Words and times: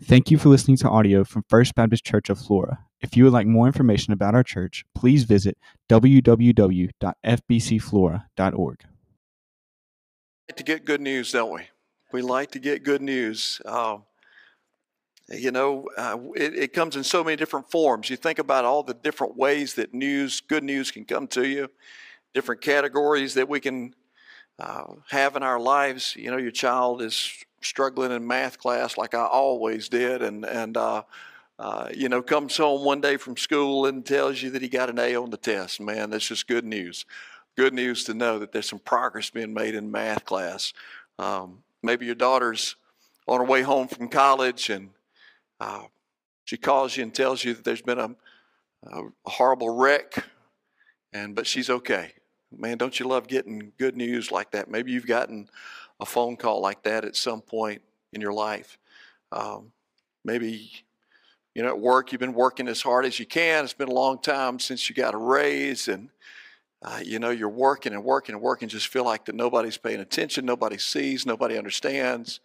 Thank 0.00 0.30
you 0.30 0.38
for 0.38 0.48
listening 0.48 0.76
to 0.78 0.88
audio 0.88 1.22
from 1.24 1.44
First 1.48 1.74
Baptist 1.74 2.04
Church 2.04 2.30
of 2.30 2.38
Flora. 2.38 2.78
If 3.00 3.16
you 3.16 3.24
would 3.24 3.32
like 3.32 3.48
more 3.48 3.66
information 3.66 4.12
about 4.12 4.32
our 4.32 4.44
church, 4.44 4.84
please 4.94 5.24
visit 5.24 5.58
www.fbcflora.org. 5.88 8.84
to 10.56 10.62
get 10.62 10.84
good 10.84 11.00
news, 11.00 11.32
don't 11.32 11.52
we? 11.52 11.62
We 12.12 12.22
like 12.22 12.52
to 12.52 12.60
get 12.60 12.84
good 12.84 13.02
news. 13.02 13.60
Um, 13.66 14.04
you 15.28 15.50
know, 15.50 15.88
uh, 15.96 16.16
it, 16.36 16.54
it 16.54 16.72
comes 16.72 16.94
in 16.94 17.02
so 17.02 17.24
many 17.24 17.34
different 17.36 17.68
forms. 17.70 18.08
You 18.08 18.16
think 18.16 18.38
about 18.38 18.64
all 18.64 18.84
the 18.84 18.94
different 18.94 19.36
ways 19.36 19.74
that 19.74 19.92
news, 19.92 20.40
good 20.40 20.64
news, 20.64 20.92
can 20.92 21.04
come 21.04 21.26
to 21.28 21.46
you, 21.46 21.68
different 22.34 22.60
categories 22.60 23.34
that 23.34 23.48
we 23.48 23.58
can 23.58 23.94
uh, 24.60 24.94
have 25.10 25.34
in 25.34 25.42
our 25.42 25.60
lives. 25.60 26.14
You 26.16 26.30
know, 26.30 26.38
your 26.38 26.52
child 26.52 27.02
is 27.02 27.44
struggling 27.60 28.12
in 28.12 28.26
math 28.26 28.58
class 28.58 28.96
like 28.96 29.14
I 29.14 29.24
always 29.24 29.88
did, 29.88 30.22
and 30.22 30.44
and 30.44 30.76
uh, 30.76 31.02
uh, 31.58 31.88
you 31.94 32.08
know 32.08 32.22
comes 32.22 32.56
home 32.56 32.84
one 32.84 33.00
day 33.00 33.16
from 33.16 33.36
school 33.36 33.86
and 33.86 34.04
tells 34.04 34.42
you 34.42 34.50
that 34.50 34.62
he 34.62 34.68
got 34.68 34.90
an 34.90 34.98
A 34.98 35.16
on 35.16 35.30
the 35.30 35.36
test. 35.36 35.80
Man, 35.80 36.10
that's 36.10 36.28
just 36.28 36.46
good 36.46 36.64
news. 36.64 37.04
Good 37.56 37.74
news 37.74 38.04
to 38.04 38.14
know 38.14 38.38
that 38.38 38.52
there's 38.52 38.68
some 38.68 38.78
progress 38.78 39.30
being 39.30 39.52
made 39.52 39.74
in 39.74 39.90
math 39.90 40.24
class. 40.24 40.72
Um, 41.18 41.64
maybe 41.82 42.06
your 42.06 42.14
daughter's 42.14 42.76
on 43.26 43.40
her 43.40 43.46
way 43.46 43.62
home 43.62 43.88
from 43.88 44.08
college 44.08 44.70
and 44.70 44.90
uh, 45.60 45.82
she 46.44 46.56
calls 46.56 46.96
you 46.96 47.02
and 47.02 47.14
tells 47.14 47.44
you 47.44 47.54
that 47.54 47.64
there's 47.64 47.82
been 47.82 47.98
a, 47.98 48.14
a 48.84 49.02
horrible 49.26 49.70
wreck, 49.70 50.24
and 51.12 51.34
but 51.34 51.46
she's 51.46 51.68
okay. 51.68 52.12
Man, 52.56 52.78
don't 52.78 52.98
you 52.98 53.06
love 53.06 53.28
getting 53.28 53.72
good 53.76 53.96
news 53.96 54.32
like 54.32 54.52
that? 54.52 54.70
Maybe 54.70 54.92
you've 54.92 55.06
gotten 55.06 55.50
a 56.00 56.06
phone 56.06 56.36
call 56.36 56.60
like 56.60 56.82
that 56.84 57.04
at 57.04 57.16
some 57.16 57.40
point 57.40 57.82
in 58.12 58.20
your 58.20 58.32
life. 58.32 58.78
Um, 59.32 59.72
maybe, 60.24 60.70
you 61.54 61.62
know, 61.62 61.68
at 61.68 61.78
work, 61.78 62.12
you've 62.12 62.20
been 62.20 62.34
working 62.34 62.68
as 62.68 62.82
hard 62.82 63.04
as 63.04 63.18
you 63.18 63.26
can. 63.26 63.64
It's 63.64 63.74
been 63.74 63.88
a 63.88 63.94
long 63.94 64.20
time 64.20 64.58
since 64.58 64.88
you 64.88 64.94
got 64.94 65.14
a 65.14 65.18
raise, 65.18 65.88
and, 65.88 66.08
uh, 66.82 67.00
you 67.04 67.18
know, 67.18 67.30
you're 67.30 67.48
working 67.48 67.92
and 67.92 68.04
working 68.04 68.34
and 68.34 68.42
working, 68.42 68.68
just 68.68 68.88
feel 68.88 69.04
like 69.04 69.24
that 69.24 69.34
nobody's 69.34 69.76
paying 69.76 70.00
attention, 70.00 70.44
nobody 70.44 70.78
sees, 70.78 71.26
nobody 71.26 71.58
understands. 71.58 72.40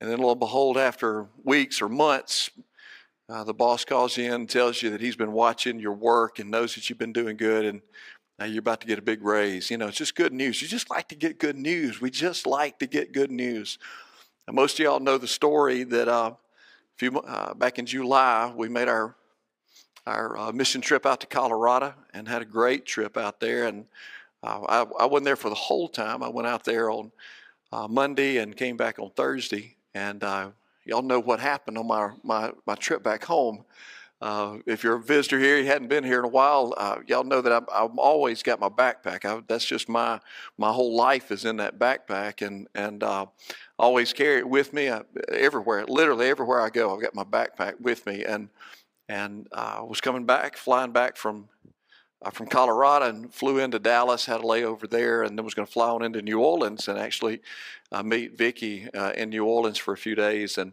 And 0.00 0.10
then, 0.10 0.18
lo 0.20 0.30
and 0.30 0.40
behold, 0.40 0.78
after 0.78 1.26
weeks 1.44 1.82
or 1.82 1.88
months, 1.88 2.50
uh, 3.28 3.44
the 3.44 3.52
boss 3.52 3.84
calls 3.84 4.16
you 4.16 4.24
in 4.24 4.32
and 4.32 4.48
tells 4.48 4.80
you 4.80 4.90
that 4.90 5.02
he's 5.02 5.16
been 5.16 5.32
watching 5.32 5.78
your 5.78 5.92
work 5.92 6.38
and 6.38 6.50
knows 6.50 6.74
that 6.74 6.88
you've 6.88 6.98
been 6.98 7.12
doing 7.12 7.36
good, 7.36 7.66
and 7.66 7.82
now 8.38 8.44
you're 8.44 8.60
about 8.60 8.80
to 8.82 8.86
get 8.86 8.98
a 8.98 9.02
big 9.02 9.22
raise. 9.22 9.70
You 9.70 9.78
know, 9.78 9.88
it's 9.88 9.98
just 9.98 10.14
good 10.14 10.32
news. 10.32 10.62
You 10.62 10.68
just 10.68 10.90
like 10.90 11.08
to 11.08 11.16
get 11.16 11.38
good 11.38 11.56
news. 11.56 12.00
We 12.00 12.10
just 12.10 12.46
like 12.46 12.78
to 12.78 12.86
get 12.86 13.12
good 13.12 13.32
news. 13.32 13.78
And 14.46 14.54
most 14.54 14.78
of 14.78 14.84
y'all 14.84 15.00
know 15.00 15.18
the 15.18 15.26
story 15.26 15.82
that 15.84 16.08
uh, 16.08 16.32
a 16.34 16.36
few 16.96 17.18
uh, 17.18 17.54
back 17.54 17.78
in 17.78 17.86
July 17.86 18.52
we 18.56 18.68
made 18.68 18.88
our 18.88 19.14
our 20.06 20.38
uh, 20.38 20.52
mission 20.52 20.80
trip 20.80 21.04
out 21.04 21.20
to 21.20 21.26
Colorado 21.26 21.92
and 22.14 22.26
had 22.26 22.40
a 22.40 22.46
great 22.46 22.86
trip 22.86 23.16
out 23.18 23.40
there. 23.40 23.66
And 23.66 23.84
uh, 24.42 24.62
I, 24.66 25.02
I 25.02 25.04
wasn't 25.04 25.26
there 25.26 25.36
for 25.36 25.50
the 25.50 25.54
whole 25.54 25.88
time. 25.88 26.22
I 26.22 26.28
went 26.28 26.48
out 26.48 26.64
there 26.64 26.90
on 26.90 27.12
uh, 27.72 27.86
Monday 27.88 28.38
and 28.38 28.56
came 28.56 28.76
back 28.78 28.98
on 28.98 29.10
Thursday. 29.10 29.76
And 29.94 30.24
uh, 30.24 30.50
y'all 30.84 31.02
know 31.02 31.20
what 31.20 31.40
happened 31.40 31.76
on 31.76 31.86
my 31.86 32.12
my, 32.22 32.52
my 32.66 32.74
trip 32.76 33.02
back 33.02 33.24
home. 33.24 33.64
Uh, 34.20 34.58
if 34.66 34.82
you're 34.82 34.96
a 34.96 35.02
visitor 35.02 35.38
here, 35.38 35.58
you 35.58 35.66
hadn't 35.66 35.86
been 35.86 36.02
here 36.02 36.18
in 36.18 36.24
a 36.24 36.28
while, 36.28 36.74
uh, 36.76 36.96
y'all 37.06 37.22
know 37.22 37.40
that 37.40 37.52
I've, 37.52 37.68
I've 37.72 37.96
always 37.98 38.42
got 38.42 38.58
my 38.58 38.68
backpack. 38.68 39.24
I, 39.24 39.40
that's 39.46 39.64
just 39.64 39.88
my 39.88 40.20
my 40.56 40.72
whole 40.72 40.96
life 40.96 41.30
is 41.30 41.44
in 41.44 41.56
that 41.58 41.78
backpack, 41.78 42.44
and 42.44 42.66
and 42.74 43.04
uh, 43.04 43.26
always 43.78 44.12
carry 44.12 44.38
it 44.38 44.48
with 44.48 44.72
me 44.72 44.88
uh, 44.88 45.02
everywhere. 45.28 45.84
Literally 45.86 46.26
everywhere 46.26 46.60
I 46.60 46.70
go, 46.70 46.92
I've 46.92 47.00
got 47.00 47.14
my 47.14 47.22
backpack 47.22 47.80
with 47.80 48.06
me. 48.06 48.24
And 48.24 48.48
and 49.08 49.46
I 49.52 49.82
was 49.82 50.00
coming 50.00 50.26
back, 50.26 50.56
flying 50.56 50.90
back 50.90 51.16
from 51.16 51.48
uh, 52.20 52.30
from 52.30 52.48
Colorado, 52.48 53.08
and 53.08 53.32
flew 53.32 53.58
into 53.58 53.78
Dallas, 53.78 54.26
had 54.26 54.40
a 54.40 54.44
layover 54.44 54.90
there, 54.90 55.22
and 55.22 55.38
then 55.38 55.44
was 55.44 55.54
going 55.54 55.66
to 55.66 55.72
fly 55.72 55.90
on 55.90 56.02
into 56.02 56.22
New 56.22 56.40
Orleans 56.40 56.88
and 56.88 56.98
actually 56.98 57.40
uh, 57.92 58.02
meet 58.02 58.36
Vicki 58.36 58.88
in 59.14 59.30
New 59.30 59.44
Orleans 59.44 59.78
for 59.78 59.94
a 59.94 59.96
few 59.96 60.16
days. 60.16 60.58
And 60.58 60.72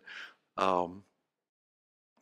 um, 0.58 1.04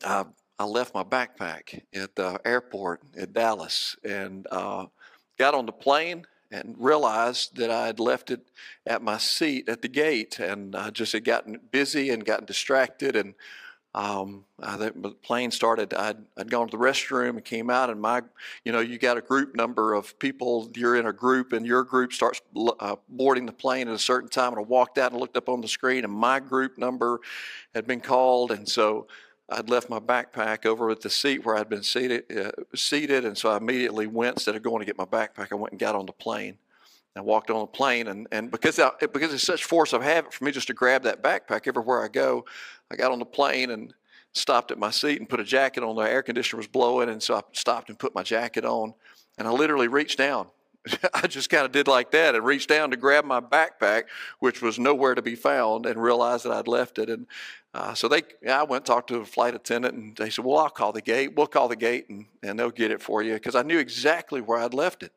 I 0.04 0.26
I 0.60 0.66
left 0.66 0.94
my 0.94 1.04
backpack 1.04 1.82
at 1.94 2.16
the 2.16 2.40
airport 2.46 3.02
at 3.18 3.34
Dallas 3.34 3.96
and 4.04 4.48
uh, 4.52 4.86
got 5.38 5.56
on 5.56 5.66
the 5.66 5.72
plane 5.72 6.26
and 6.52 6.76
realized 6.78 7.56
that 7.58 7.72
I 7.72 7.88
had 7.88 8.00
left 8.00 8.30
it 8.30 8.42
at 8.86 9.02
my 9.02 9.18
seat 9.18 9.68
at 9.68 9.82
the 9.82 9.88
gate 9.88 10.40
and 10.40 10.76
I 10.76 10.92
just 10.92 11.14
had 11.14 11.26
gotten 11.26 11.60
busy 11.72 12.12
and 12.12 12.24
gotten 12.24 12.46
distracted 12.46 13.16
and 13.16 13.34
um, 13.96 14.46
I, 14.60 14.76
the 14.78 15.16
plane 15.22 15.52
started. 15.52 15.94
I'd, 15.94 16.18
I'd 16.36 16.50
gone 16.50 16.68
to 16.68 16.78
the 16.78 16.84
restroom 16.84 17.30
and 17.32 17.46
came 17.46 17.70
out, 17.70 17.92
and 17.92 18.02
my, 18.02 18.22
you 18.66 18.72
know, 18.72 18.80
you 18.80 18.98
got 18.98 19.18
a 19.18 19.22
group 19.22 19.56
number 19.56 19.94
of 19.94 20.18
people. 20.18 20.68
You're 20.74 20.96
in 20.96 21.06
a 21.06 21.14
group, 21.14 21.54
and 21.54 21.64
your 21.66 21.84
group 21.84 22.12
starts 22.12 22.42
uh, 22.80 22.96
boarding 23.08 23.46
the 23.46 23.52
plane 23.52 23.88
at 23.88 23.94
a 23.94 24.00
certain 24.00 24.30
time. 24.30 24.54
And 24.54 24.60
I 24.60 24.64
walked 24.64 24.98
out 24.98 25.12
and 25.12 25.22
looked 25.22 25.38
up 25.38 25.48
on 25.48 25.62
the 25.62 25.68
screen, 25.68 26.04
and 26.06 26.14
my 26.14 26.40
group 26.40 26.80
number 26.80 27.20
had 27.76 27.86
been 27.86 28.00
called, 28.00 28.52
and 28.52 28.68
so 28.68 29.06
I'd 29.50 29.70
left 29.70 29.90
my 29.90 30.00
backpack 30.00 30.66
over 30.66 30.90
at 30.90 31.02
the 31.02 31.10
seat 31.10 31.46
where 31.46 31.56
I'd 31.56 31.70
been 31.70 31.84
seated, 31.84 32.26
uh, 32.36 32.52
seated, 32.76 33.26
and 33.26 33.38
so 33.38 33.50
I 33.50 33.58
immediately 33.58 34.08
went 34.08 34.38
instead 34.38 34.56
of 34.56 34.64
going 34.64 34.80
to 34.80 34.86
get 34.86 34.98
my 34.98 35.06
backpack. 35.06 35.52
I 35.52 35.56
went 35.56 35.72
and 35.72 35.80
got 35.80 35.96
on 35.96 36.06
the 36.06 36.14
plane. 36.14 36.58
I 37.16 37.22
walked 37.22 37.52
on 37.52 37.60
the 37.60 37.68
plane, 37.68 38.08
and, 38.08 38.28
and 38.32 38.50
because 38.50 38.80
I, 38.80 38.90
because 39.00 39.34
it's 39.34 39.46
such 39.46 39.66
force 39.66 39.94
of 39.94 40.02
habit 40.02 40.34
for 40.34 40.46
me 40.46 40.52
just 40.52 40.68
to 40.68 40.74
grab 40.74 41.04
that 41.04 41.22
backpack 41.22 41.68
everywhere 41.68 42.04
I 42.04 42.08
go, 42.08 42.46
I 42.90 42.96
got 42.96 43.12
on 43.12 43.20
the 43.20 43.26
plane 43.26 43.70
and 43.70 43.94
stopped 44.34 44.72
at 44.72 44.80
my 44.80 44.90
seat 44.90 45.20
and 45.20 45.30
put 45.30 45.40
a 45.40 45.44
jacket 45.44 45.84
on. 45.84 45.96
The 45.96 46.02
air 46.02 46.24
conditioner 46.24 46.58
was 46.58 46.68
blowing, 46.68 47.10
and 47.10 47.22
so 47.22 47.36
I 47.36 47.42
stopped 47.52 47.90
and 47.90 48.00
put 48.00 48.16
my 48.16 48.24
jacket 48.24 48.66
on, 48.66 48.96
and 49.38 49.48
I 49.48 49.52
literally 49.52 49.88
reached 49.88 50.18
down 50.18 50.48
I 51.14 51.28
just 51.28 51.50
kind 51.50 51.66
of 51.66 51.72
did 51.72 51.88
like 51.88 52.12
that 52.12 52.36
and 52.36 52.46
reached 52.46 52.70
down 52.70 52.92
to 52.92 52.98
grab 52.98 53.26
my 53.26 53.40
backpack, 53.40 54.04
which 54.40 54.62
was 54.62 54.78
nowhere 54.78 55.16
to 55.16 55.22
be 55.22 55.36
found, 55.36 55.86
and 55.86 56.02
realized 56.02 56.46
that 56.46 56.52
I'd 56.52 56.68
left 56.68 57.00
it. 57.00 57.10
And 57.10 57.28
uh, 57.74 57.94
so 57.94 58.08
they, 58.08 58.24
I 58.50 58.64
went 58.64 58.86
talked 58.86 59.08
to 59.10 59.20
the 59.20 59.26
flight 59.26 59.56
attendant, 59.56 59.96
and 59.96 60.16
they 60.16 60.30
said, 60.30 60.46
"Well, 60.46 60.58
I'll 60.58 60.70
call 60.70 60.92
the 60.92 61.02
gate. 61.02 61.36
We'll 61.36 61.48
call 61.48 61.68
the 61.68 61.76
gate, 61.76 62.10
and, 62.10 62.26
and 62.42 62.60
they'll 62.60 62.70
get 62.70 62.92
it 62.92 63.02
for 63.02 63.24
you," 63.24 63.34
because 63.34 63.56
I 63.56 63.64
knew 63.64 63.80
exactly 63.80 64.42
where 64.42 64.60
I'd 64.60 64.74
left 64.74 65.04
it. 65.04 65.14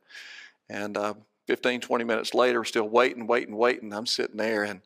And 0.68 0.96
uh, 0.96 1.14
15, 1.46 1.80
20 1.80 2.04
minutes 2.04 2.34
later, 2.34 2.64
still 2.64 2.88
waiting, 2.88 3.26
waiting, 3.26 3.56
waiting. 3.56 3.92
I'm 3.92 4.06
sitting 4.06 4.36
there, 4.36 4.64
and 4.64 4.80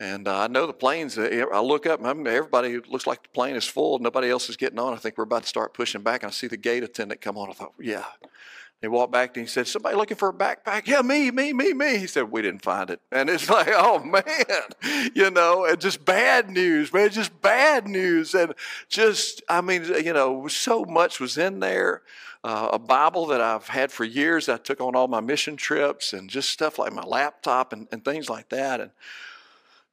and 0.00 0.26
uh, 0.26 0.40
I 0.40 0.46
know 0.46 0.66
the 0.66 0.72
planes. 0.72 1.18
Uh, 1.18 1.44
I 1.52 1.60
look 1.60 1.86
up, 1.86 2.02
and 2.02 2.26
everybody 2.26 2.80
looks 2.88 3.06
like 3.06 3.22
the 3.22 3.28
plane 3.28 3.56
is 3.56 3.66
full. 3.66 3.98
Nobody 3.98 4.30
else 4.30 4.48
is 4.48 4.56
getting 4.56 4.78
on. 4.78 4.94
I 4.94 4.96
think 4.96 5.18
we're 5.18 5.24
about 5.24 5.42
to 5.42 5.48
start 5.48 5.74
pushing 5.74 6.02
back. 6.02 6.22
And 6.22 6.30
I 6.30 6.32
see 6.32 6.46
the 6.46 6.56
gate 6.56 6.82
attendant 6.82 7.20
come 7.20 7.36
on. 7.36 7.50
I 7.50 7.52
thought, 7.52 7.74
yeah, 7.78 8.04
he 8.80 8.88
walked 8.88 9.12
back 9.12 9.36
and 9.36 9.44
he 9.44 9.50
said, 9.50 9.66
Somebody 9.66 9.96
looking 9.96 10.16
for 10.16 10.30
a 10.30 10.32
backpack? 10.32 10.86
Yeah, 10.86 11.02
me, 11.02 11.30
me, 11.30 11.52
me, 11.52 11.74
me. 11.74 11.98
He 11.98 12.06
said, 12.06 12.30
We 12.30 12.40
didn't 12.40 12.62
find 12.62 12.88
it. 12.88 13.00
And 13.12 13.28
it's 13.28 13.50
like, 13.50 13.68
oh 13.70 14.02
man, 14.02 15.10
you 15.14 15.30
know, 15.30 15.66
and 15.66 15.80
just 15.80 16.04
bad 16.04 16.48
news, 16.48 16.92
man, 16.92 17.10
just 17.10 17.40
bad 17.42 17.86
news. 17.86 18.34
And 18.34 18.54
just, 18.88 19.42
I 19.48 19.60
mean, 19.60 19.84
you 19.84 20.12
know, 20.12 20.48
so 20.48 20.84
much 20.84 21.20
was 21.20 21.36
in 21.36 21.60
there. 21.60 22.02
Uh, 22.42 22.70
a 22.72 22.78
Bible 22.78 23.26
that 23.26 23.42
I've 23.42 23.68
had 23.68 23.92
for 23.92 24.02
years. 24.02 24.48
I 24.48 24.56
took 24.56 24.80
on 24.80 24.96
all 24.96 25.08
my 25.08 25.20
mission 25.20 25.56
trips 25.56 26.14
and 26.14 26.30
just 26.30 26.48
stuff 26.48 26.78
like 26.78 26.90
my 26.90 27.02
laptop 27.02 27.74
and, 27.74 27.86
and 27.92 28.02
things 28.02 28.30
like 28.30 28.48
that. 28.48 28.80
And 28.80 28.92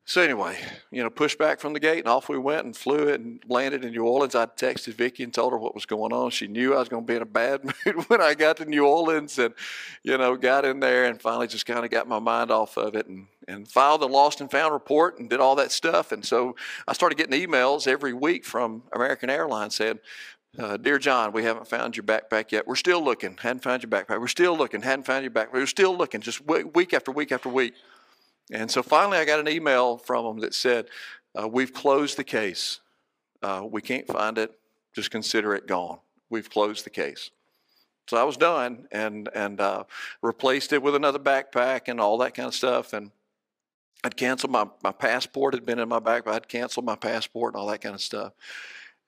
so 0.08 0.22
anyway, 0.22 0.58
you 0.90 1.04
know, 1.04 1.10
pushed 1.10 1.38
back 1.38 1.60
from 1.60 1.74
the 1.74 1.82
gate 1.82 2.00
and 2.00 2.08
off 2.08 2.30
we 2.30 2.38
went 2.38 2.64
and 2.64 2.74
flew 2.74 3.10
it 3.10 3.20
and 3.20 3.44
landed 3.50 3.84
in 3.84 3.92
New 3.92 4.06
Orleans. 4.06 4.36
I 4.36 4.46
texted 4.46 4.94
Vicki 4.94 5.22
and 5.22 5.34
told 5.34 5.52
her 5.52 5.58
what 5.58 5.76
was 5.76 5.86
going 5.86 6.14
on. 6.14 6.30
She 6.30 6.48
knew 6.48 6.74
I 6.74 6.80
was 6.80 6.88
going 6.88 7.06
to 7.06 7.12
be 7.12 7.18
in 7.18 7.22
a 7.22 7.26
bad 7.26 7.66
mood 7.86 8.10
when 8.10 8.22
I 8.22 8.34
got 8.34 8.56
to 8.58 8.66
New 8.66 8.86
Orleans 8.86 9.38
and, 9.38 9.54
you 10.04 10.18
know, 10.18 10.38
got 10.38 10.64
in 10.64 10.80
there 10.80 11.04
and 11.04 11.22
finally 11.22 11.48
just 11.48 11.66
kind 11.66 11.84
of 11.84 11.92
got 11.92 12.08
my 12.08 12.20
mind 12.20 12.52
off 12.52 12.78
of 12.78 12.96
it 12.96 13.08
and, 13.08 13.28
and 13.50 13.68
filed 13.68 14.00
the 14.00 14.08
lost 14.08 14.40
and 14.40 14.50
found 14.50 14.72
report 14.72 15.20
and 15.20 15.30
did 15.30 15.42
all 15.42 15.56
that 15.56 15.74
stuff. 15.74 16.14
And 16.14 16.24
so 16.24 16.56
I 16.88 16.94
started 16.94 17.18
getting 17.18 17.38
emails 17.38 17.86
every 17.86 18.14
week 18.14 18.46
from 18.46 18.84
American 18.94 19.30
Airlines 19.30 19.76
saying, 19.76 20.00
uh, 20.58 20.78
Dear 20.78 21.00
John, 21.00 21.34
we 21.34 21.44
haven't 21.44 21.68
found 21.68 21.98
your 21.98 22.06
backpack 22.06 22.54
yet. 22.54 22.66
We're 22.66 22.76
still 22.76 23.04
looking. 23.04 23.36
Hadn't 23.42 23.62
found 23.62 23.84
your 23.84 23.90
backpack. 23.90 24.22
We're 24.22 24.28
still 24.28 24.58
looking. 24.58 24.84
Hadn't 24.84 25.06
found 25.06 25.24
your 25.24 25.32
backpack. 25.32 25.52
We're 25.52 25.66
still 25.66 25.96
looking. 25.98 26.22
Just 26.22 26.42
week 26.46 26.94
after 26.94 27.12
week 27.12 27.34
after 27.34 27.50
week. 27.50 27.74
And 28.52 28.72
so 28.72 28.82
finally, 28.82 29.18
I 29.18 29.26
got 29.26 29.40
an 29.40 29.50
email 29.50 29.98
from 29.98 30.26
them 30.26 30.40
that 30.40 30.54
said, 30.54 30.88
uh, 31.40 31.48
We've 31.48 31.74
closed 31.74 32.18
the 32.18 32.24
case. 32.24 32.80
Uh, 33.42 33.64
we 33.70 33.82
can't 33.82 34.08
find 34.08 34.38
it. 34.38 34.58
Just 34.94 35.12
consider 35.12 35.54
it 35.54 35.68
gone. 35.68 36.00
We've 36.30 36.50
closed 36.50 36.86
the 36.86 36.90
case. 36.90 37.30
So 38.08 38.18
I 38.18 38.24
was 38.24 38.38
done 38.38 38.88
and, 38.92 39.30
and 39.36 39.60
uh, 39.60 39.84
replaced 40.22 40.72
it 40.72 40.82
with 40.82 40.96
another 40.96 41.20
backpack 41.20 41.82
and 41.88 42.00
all 42.00 42.18
that 42.20 42.34
kind 42.34 42.48
of 42.48 42.56
stuff. 42.56 42.94
And 42.94 43.12
I'd 44.04 44.16
canceled 44.16 44.52
my, 44.52 44.68
my 44.82 44.94
passport, 44.94 45.54
had 45.54 45.66
been 45.66 45.80
in 45.80 45.90
my 45.90 46.00
backpack. 46.00 46.34
I'd 46.34 46.48
canceled 46.48 46.86
my 46.86 46.96
passport 46.96 47.54
and 47.54 47.60
all 47.60 47.68
that 47.68 47.82
kind 47.82 47.96
of 47.96 48.02
stuff. 48.02 48.34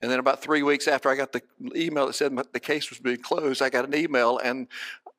And 0.02 0.10
then 0.10 0.20
about 0.20 0.42
three 0.42 0.64
weeks 0.64 0.88
after 0.88 1.10
I 1.10 1.16
got 1.16 1.34
the 1.34 1.42
email 1.76 2.08
that 2.08 2.14
said 2.14 2.38
the 2.54 2.60
case 2.60 2.90
was 2.90 3.00
being 3.00 3.22
closed, 3.22 3.62
I 3.62 3.70
got 3.70 3.86
an 3.86 3.96
email 3.96 4.38
and 4.38 4.68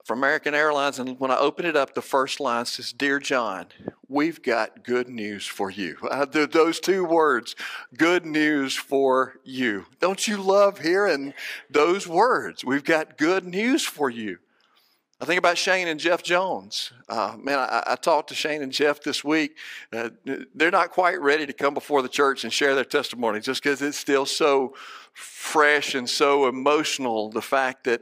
from 0.05 0.19
American 0.19 0.55
Airlines, 0.55 0.99
and 0.99 1.19
when 1.21 1.31
I 1.31 1.37
open 1.37 1.67
it 1.67 1.77
up, 1.77 1.95
the 1.95 2.03
first 2.03 2.41
line 2.41 2.65
says, 2.65 2.93
Dear 2.93 3.19
John, 3.19 3.67
we've 4.09 4.43
got 4.43 4.83
good 4.85 5.09
news 5.09 5.47
for 5.47 5.71
you. 5.71 5.97
Uh, 6.11 6.27
those 6.27 6.81
two 6.81 7.05
words, 7.05 7.55
good 7.97 8.27
news 8.27 8.75
for 8.75 9.37
you. 9.45 9.87
Don't 10.01 10.27
you 10.27 10.37
love 10.37 10.81
hearing 10.81 11.33
those 11.71 12.07
words? 12.07 12.65
We've 12.65 12.85
got 12.85 13.17
good 13.17 13.47
news 13.47 13.85
for 13.85 14.11
you. 14.11 14.39
I 15.21 15.27
think 15.27 15.39
about 15.39 15.59
Shane 15.59 15.87
and 15.87 16.01
Jeff 16.01 16.23
Jones. 16.23 16.93
Uh, 17.09 17.37
man, 17.39 17.59
I, 17.59 17.83
I, 17.89 17.97
talked 17.97 18.31
to 18.31 18.35
Shane 18.35 18.63
and 18.63 18.73
Jeff 18.73 19.03
this 19.03 19.23
week. 19.23 19.57
Uh, 19.93 20.09
they're 20.55 20.71
not 20.71 20.91
quite 20.91 21.21
ready 21.21 21.45
to 21.45 21.53
come 21.53 21.75
before 21.75 22.01
the 22.01 22.09
church 22.09 22.43
and 22.43 22.53
share 22.53 22.75
their 22.75 22.85
testimony 22.85 23.41
just 23.41 23.63
because 23.63 23.83
it's 23.83 23.99
still 23.99 24.25
so 24.25 24.75
fresh 25.13 25.95
and 25.95 26.09
so 26.09 26.49
emotional. 26.49 27.31
The 27.31 27.43
fact 27.43 27.85
that 27.85 28.01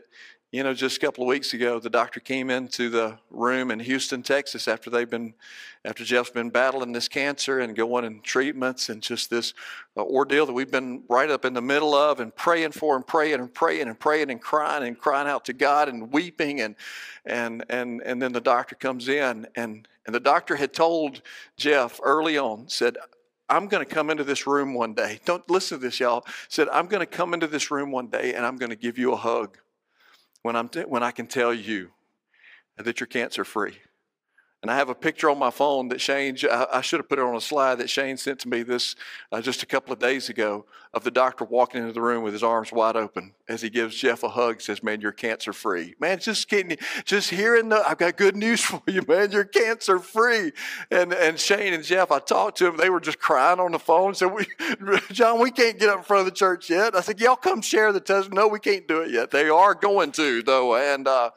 you 0.50 0.62
know, 0.62 0.72
just 0.72 0.96
a 0.96 1.00
couple 1.00 1.24
of 1.24 1.28
weeks 1.28 1.52
ago, 1.52 1.78
the 1.78 1.90
doctor 1.90 2.20
came 2.20 2.48
into 2.48 2.88
the 2.88 3.18
room 3.30 3.70
in 3.70 3.80
Houston, 3.80 4.22
Texas, 4.22 4.66
after 4.66 4.88
they've 4.88 5.08
been, 5.08 5.34
after 5.84 6.04
Jeff's 6.04 6.30
been 6.30 6.48
battling 6.48 6.92
this 6.92 7.06
cancer 7.06 7.60
and 7.60 7.76
going 7.76 8.06
in 8.06 8.22
treatments 8.22 8.88
and 8.88 9.02
just 9.02 9.28
this 9.28 9.52
uh, 9.94 10.02
ordeal 10.02 10.46
that 10.46 10.54
we've 10.54 10.70
been 10.70 11.02
right 11.06 11.28
up 11.28 11.44
in 11.44 11.52
the 11.52 11.60
middle 11.60 11.94
of 11.94 12.18
and 12.20 12.34
praying 12.34 12.72
for 12.72 12.96
and 12.96 13.06
praying 13.06 13.40
and 13.40 13.52
praying 13.52 13.88
and 13.88 14.00
praying 14.00 14.30
and 14.30 14.40
crying 14.40 14.86
and 14.86 14.98
crying 14.98 15.28
out 15.28 15.44
to 15.44 15.52
God 15.52 15.86
and 15.90 16.10
weeping 16.12 16.62
and 16.62 16.76
and 17.26 17.62
and 17.68 18.00
and 18.02 18.22
then 18.22 18.32
the 18.32 18.40
doctor 18.40 18.74
comes 18.74 19.08
in 19.08 19.46
and 19.54 19.86
and 20.06 20.14
the 20.14 20.20
doctor 20.20 20.56
had 20.56 20.72
told 20.72 21.20
Jeff 21.56 22.00
early 22.02 22.38
on 22.38 22.68
said. 22.68 22.96
I'm 23.50 23.66
going 23.66 23.82
to 23.82 23.90
come 23.90 24.10
into 24.10 24.24
this 24.24 24.46
room 24.46 24.74
one 24.74 24.92
day. 24.92 25.20
Don't 25.24 25.48
listen 25.48 25.78
to 25.78 25.86
this, 25.86 26.00
y'all. 26.00 26.26
Said, 26.50 26.68
I'm 26.68 26.86
going 26.86 27.00
to 27.00 27.06
come 27.06 27.32
into 27.32 27.46
this 27.46 27.70
room 27.70 27.90
one 27.90 28.08
day 28.08 28.34
and 28.34 28.44
I'm 28.44 28.56
going 28.56 28.68
to 28.68 28.76
give 28.76 28.98
you 28.98 29.14
a 29.14 29.16
hug 29.16 29.56
when, 30.42 30.56
I'm 30.56 30.68
t- 30.68 30.80
when 30.80 31.02
I 31.02 31.10
can 31.10 31.26
tell 31.26 31.52
you 31.52 31.90
that 32.76 33.00
you're 33.00 33.06
cancer 33.06 33.44
free. 33.44 33.78
And 34.60 34.72
I 34.72 34.76
have 34.76 34.88
a 34.88 34.94
picture 34.94 35.30
on 35.30 35.38
my 35.38 35.50
phone 35.50 35.88
that 35.90 36.00
Shane, 36.00 36.36
I 36.50 36.80
should 36.80 36.98
have 36.98 37.08
put 37.08 37.20
it 37.20 37.24
on 37.24 37.36
a 37.36 37.40
slide 37.40 37.76
that 37.76 37.88
Shane 37.88 38.16
sent 38.16 38.40
to 38.40 38.48
me 38.48 38.64
this 38.64 38.96
uh, 39.30 39.40
just 39.40 39.62
a 39.62 39.66
couple 39.66 39.92
of 39.92 40.00
days 40.00 40.28
ago 40.28 40.66
of 40.92 41.04
the 41.04 41.12
doctor 41.12 41.44
walking 41.44 41.80
into 41.80 41.92
the 41.92 42.00
room 42.00 42.24
with 42.24 42.32
his 42.32 42.42
arms 42.42 42.72
wide 42.72 42.96
open 42.96 43.34
as 43.48 43.62
he 43.62 43.70
gives 43.70 43.94
Jeff 43.94 44.24
a 44.24 44.28
hug, 44.28 44.60
says, 44.60 44.82
Man, 44.82 45.00
you're 45.00 45.12
cancer 45.12 45.52
free. 45.52 45.94
Man, 46.00 46.18
just 46.18 46.48
getting, 46.48 46.76
just 47.04 47.30
hearing 47.30 47.68
the, 47.68 47.88
I've 47.88 47.98
got 47.98 48.16
good 48.16 48.34
news 48.34 48.60
for 48.64 48.82
you, 48.88 49.02
man, 49.06 49.30
you're 49.30 49.44
cancer 49.44 50.00
free. 50.00 50.50
And, 50.90 51.12
and 51.12 51.38
Shane 51.38 51.72
and 51.72 51.84
Jeff, 51.84 52.10
I 52.10 52.18
talked 52.18 52.58
to 52.58 52.64
them, 52.64 52.78
they 52.78 52.90
were 52.90 53.00
just 53.00 53.20
crying 53.20 53.60
on 53.60 53.70
the 53.70 53.78
phone. 53.78 54.14
Said, 54.14 54.32
we, 54.32 54.46
John, 55.12 55.40
we 55.40 55.52
can't 55.52 55.78
get 55.78 55.88
up 55.88 55.98
in 55.98 56.04
front 56.04 56.26
of 56.26 56.26
the 56.26 56.36
church 56.36 56.68
yet. 56.68 56.96
I 56.96 57.00
said, 57.00 57.20
Y'all 57.20 57.36
come 57.36 57.60
share 57.60 57.92
the 57.92 58.00
testimony. 58.00 58.42
No, 58.42 58.48
we 58.48 58.58
can't 58.58 58.88
do 58.88 59.02
it 59.02 59.12
yet. 59.12 59.30
They 59.30 59.48
are 59.48 59.74
going 59.74 60.10
to, 60.12 60.42
though. 60.42 60.74
And, 60.74 61.06
uh, 61.06 61.30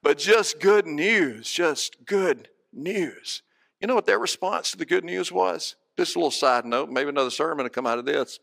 but 0.00 0.18
just 0.18 0.60
good 0.60 0.86
news, 0.86 1.50
just 1.50 2.06
good 2.06 2.48
news. 2.78 3.42
You 3.80 3.88
know 3.88 3.94
what 3.94 4.06
their 4.06 4.18
response 4.18 4.70
to 4.70 4.76
the 4.76 4.86
good 4.86 5.04
news 5.04 5.30
was? 5.30 5.76
Just 5.96 6.16
a 6.16 6.18
little 6.18 6.30
side 6.30 6.64
note, 6.64 6.90
maybe 6.90 7.08
another 7.08 7.30
sermon 7.30 7.64
will 7.64 7.70
come 7.70 7.86
out 7.86 7.98
of 7.98 8.04
this. 8.04 8.38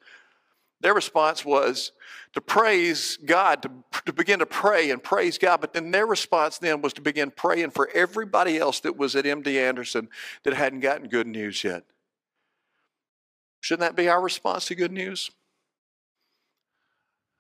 Their 0.81 0.93
response 0.93 1.45
was 1.45 1.93
to 2.33 2.41
praise 2.41 3.17
God, 3.17 3.63
to, 3.63 3.71
to 4.05 4.13
begin 4.13 4.39
to 4.39 4.45
pray 4.45 4.91
and 4.91 5.01
praise 5.01 5.37
God. 5.37 5.61
But 5.61 5.73
then 5.73 5.91
their 5.91 6.05
response 6.05 6.57
then 6.57 6.81
was 6.81 6.93
to 6.93 7.01
begin 7.01 7.31
praying 7.31 7.71
for 7.71 7.89
everybody 7.93 8.57
else 8.57 8.81
that 8.81 8.97
was 8.97 9.15
at 9.15 9.25
MD 9.25 9.55
Anderson 9.57 10.09
that 10.43 10.53
hadn't 10.53 10.81
gotten 10.81 11.07
good 11.07 11.27
news 11.27 11.63
yet. 11.63 11.83
Shouldn't 13.61 13.81
that 13.81 13.95
be 13.95 14.09
our 14.09 14.21
response 14.21 14.65
to 14.65 14.75
good 14.75 14.91
news? 14.91 15.31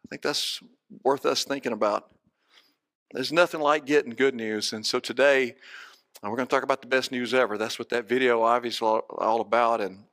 I 0.05 0.07
think 0.09 0.21
that's 0.21 0.61
worth 1.03 1.25
us 1.25 1.43
thinking 1.43 1.73
about. 1.73 2.09
There's 3.11 3.31
nothing 3.31 3.59
like 3.59 3.85
getting 3.85 4.13
good 4.13 4.33
news. 4.33 4.73
And 4.73 4.85
so 4.85 4.99
today, 4.99 5.55
and 6.21 6.31
we're 6.31 6.37
going 6.37 6.47
to 6.47 6.53
talk 6.53 6.63
about 6.63 6.81
the 6.81 6.87
best 6.87 7.11
news 7.11 7.33
ever. 7.33 7.57
That's 7.57 7.77
what 7.77 7.89
that 7.89 8.07
video 8.07 8.41
obviously 8.41 8.87
all, 8.87 9.41
about, 9.41 9.81
and 9.81 10.03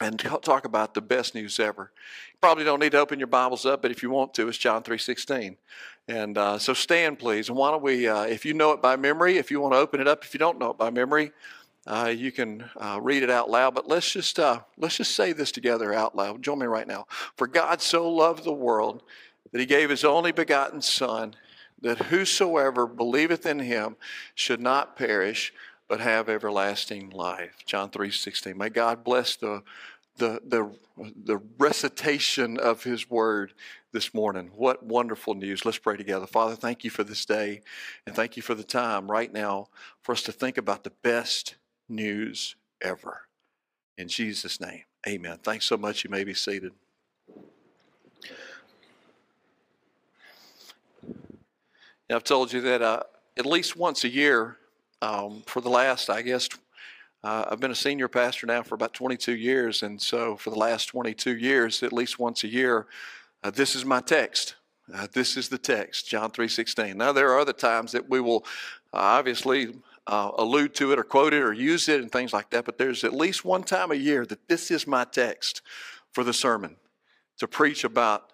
and 0.00 0.18
talk 0.42 0.64
about 0.64 0.94
the 0.94 1.00
best 1.00 1.34
news 1.34 1.58
ever. 1.58 1.90
You 2.32 2.38
probably 2.40 2.62
don't 2.62 2.78
need 2.78 2.92
to 2.92 2.98
open 2.98 3.18
your 3.18 3.26
Bibles 3.26 3.66
up, 3.66 3.82
but 3.82 3.90
if 3.90 4.02
you 4.02 4.10
want 4.10 4.32
to, 4.34 4.46
it's 4.48 4.56
John 4.56 4.82
three 4.82 4.98
sixteen. 4.98 5.56
And 6.06 6.38
uh, 6.38 6.58
so 6.58 6.72
stand, 6.72 7.18
please. 7.18 7.48
And 7.48 7.58
why 7.58 7.70
don't 7.70 7.82
we, 7.82 8.08
uh, 8.08 8.22
if 8.22 8.46
you 8.46 8.54
know 8.54 8.72
it 8.72 8.80
by 8.80 8.96
memory, 8.96 9.36
if 9.36 9.50
you 9.50 9.60
want 9.60 9.74
to 9.74 9.78
open 9.78 10.00
it 10.00 10.08
up, 10.08 10.24
if 10.24 10.32
you 10.32 10.38
don't 10.38 10.58
know 10.58 10.70
it 10.70 10.78
by 10.78 10.88
memory, 10.88 11.32
uh, 11.86 12.12
you 12.16 12.32
can 12.32 12.64
uh, 12.76 12.98
read 13.02 13.22
it 13.22 13.28
out 13.28 13.50
loud. 13.50 13.74
But 13.74 13.88
let's 13.88 14.10
just 14.10 14.38
uh, 14.38 14.60
let's 14.76 14.96
just 14.96 15.14
say 15.14 15.32
this 15.32 15.52
together 15.52 15.92
out 15.92 16.16
loud. 16.16 16.42
Join 16.42 16.60
me 16.60 16.66
right 16.66 16.86
now. 16.86 17.06
For 17.36 17.46
God 17.46 17.82
so 17.82 18.08
loved 18.08 18.44
the 18.44 18.52
world 18.52 19.02
that 19.50 19.58
He 19.58 19.66
gave 19.66 19.90
His 19.90 20.04
only 20.04 20.32
begotten 20.32 20.80
Son 20.80 21.34
that 21.82 22.06
whosoever 22.06 22.86
believeth 22.86 23.46
in 23.46 23.60
him 23.60 23.96
should 24.34 24.60
not 24.60 24.96
perish 24.96 25.52
but 25.88 26.00
have 26.00 26.28
everlasting 26.28 27.08
life. 27.10 27.56
John 27.64 27.90
3.16 27.90 28.56
may 28.56 28.68
god 28.68 29.04
bless 29.04 29.36
the, 29.36 29.62
the, 30.16 30.40
the, 30.46 30.70
the 31.24 31.40
recitation 31.58 32.58
of 32.58 32.84
his 32.84 33.08
word 33.08 33.52
this 33.92 34.12
morning. 34.12 34.50
What 34.54 34.82
wonderful 34.82 35.34
news. 35.34 35.64
Let's 35.64 35.78
pray 35.78 35.96
together. 35.96 36.26
Father 36.26 36.56
thank 36.56 36.84
you 36.84 36.90
for 36.90 37.04
this 37.04 37.24
day 37.24 37.62
and 38.06 38.14
thank 38.14 38.36
you 38.36 38.42
for 38.42 38.54
the 38.54 38.64
time 38.64 39.10
right 39.10 39.32
now 39.32 39.68
for 40.02 40.12
us 40.12 40.22
to 40.22 40.32
think 40.32 40.58
about 40.58 40.84
the 40.84 40.92
best 41.02 41.56
news 41.88 42.56
ever. 42.82 43.22
In 43.96 44.08
jesus 44.08 44.60
name 44.60 44.82
amen. 45.06 45.38
Thanks 45.42 45.64
so 45.66 45.76
much. 45.76 46.04
You 46.04 46.10
may 46.10 46.24
be 46.24 46.34
seated 46.34 46.72
I've 52.10 52.24
told 52.24 52.54
you 52.54 52.62
that 52.62 52.80
uh, 52.80 53.02
at 53.36 53.44
least 53.44 53.76
once 53.76 54.02
a 54.02 54.08
year 54.08 54.56
um, 55.02 55.42
for 55.46 55.60
the 55.60 55.68
last, 55.68 56.08
I 56.08 56.22
guess, 56.22 56.48
uh, 57.22 57.44
I've 57.50 57.60
been 57.60 57.70
a 57.70 57.76
senior 57.76 58.08
pastor 58.08 58.46
now 58.46 58.62
for 58.62 58.74
about 58.74 58.94
22 58.94 59.36
years, 59.36 59.82
and 59.82 60.00
so 60.00 60.36
for 60.36 60.48
the 60.48 60.58
last 60.58 60.86
22 60.86 61.36
years, 61.36 61.82
at 61.82 61.92
least 61.92 62.18
once 62.18 62.44
a 62.44 62.48
year, 62.48 62.86
uh, 63.44 63.50
this 63.50 63.76
is 63.76 63.84
my 63.84 64.00
text. 64.00 64.54
Uh, 64.92 65.06
this 65.12 65.36
is 65.36 65.50
the 65.50 65.58
text, 65.58 66.08
John 66.08 66.30
3:16. 66.30 66.96
Now 66.96 67.12
there 67.12 67.30
are 67.30 67.38
other 67.38 67.52
times 67.52 67.92
that 67.92 68.08
we 68.08 68.20
will 68.20 68.46
uh, 68.94 69.00
obviously 69.18 69.74
uh, 70.06 70.30
allude 70.38 70.74
to 70.76 70.92
it 70.92 70.98
or 70.98 71.04
quote 71.04 71.34
it 71.34 71.42
or 71.42 71.52
use 71.52 71.90
it 71.90 72.00
and 72.00 72.10
things 72.10 72.32
like 72.32 72.48
that, 72.50 72.64
but 72.64 72.78
there's 72.78 73.04
at 73.04 73.12
least 73.12 73.44
one 73.44 73.64
time 73.64 73.90
a 73.90 73.96
year 73.96 74.24
that 74.24 74.48
this 74.48 74.70
is 74.70 74.86
my 74.86 75.04
text 75.04 75.60
for 76.12 76.24
the 76.24 76.32
sermon 76.32 76.76
to 77.36 77.46
preach 77.46 77.84
about 77.84 78.32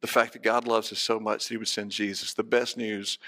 the 0.00 0.06
fact 0.06 0.32
that 0.32 0.42
God 0.42 0.66
loves 0.66 0.92
us 0.92 0.98
so 0.98 1.18
much 1.18 1.44
that 1.44 1.54
He 1.54 1.56
would 1.56 1.68
send 1.68 1.90
Jesus, 1.90 2.34
the 2.34 2.42
best 2.42 2.76
news 2.76 3.18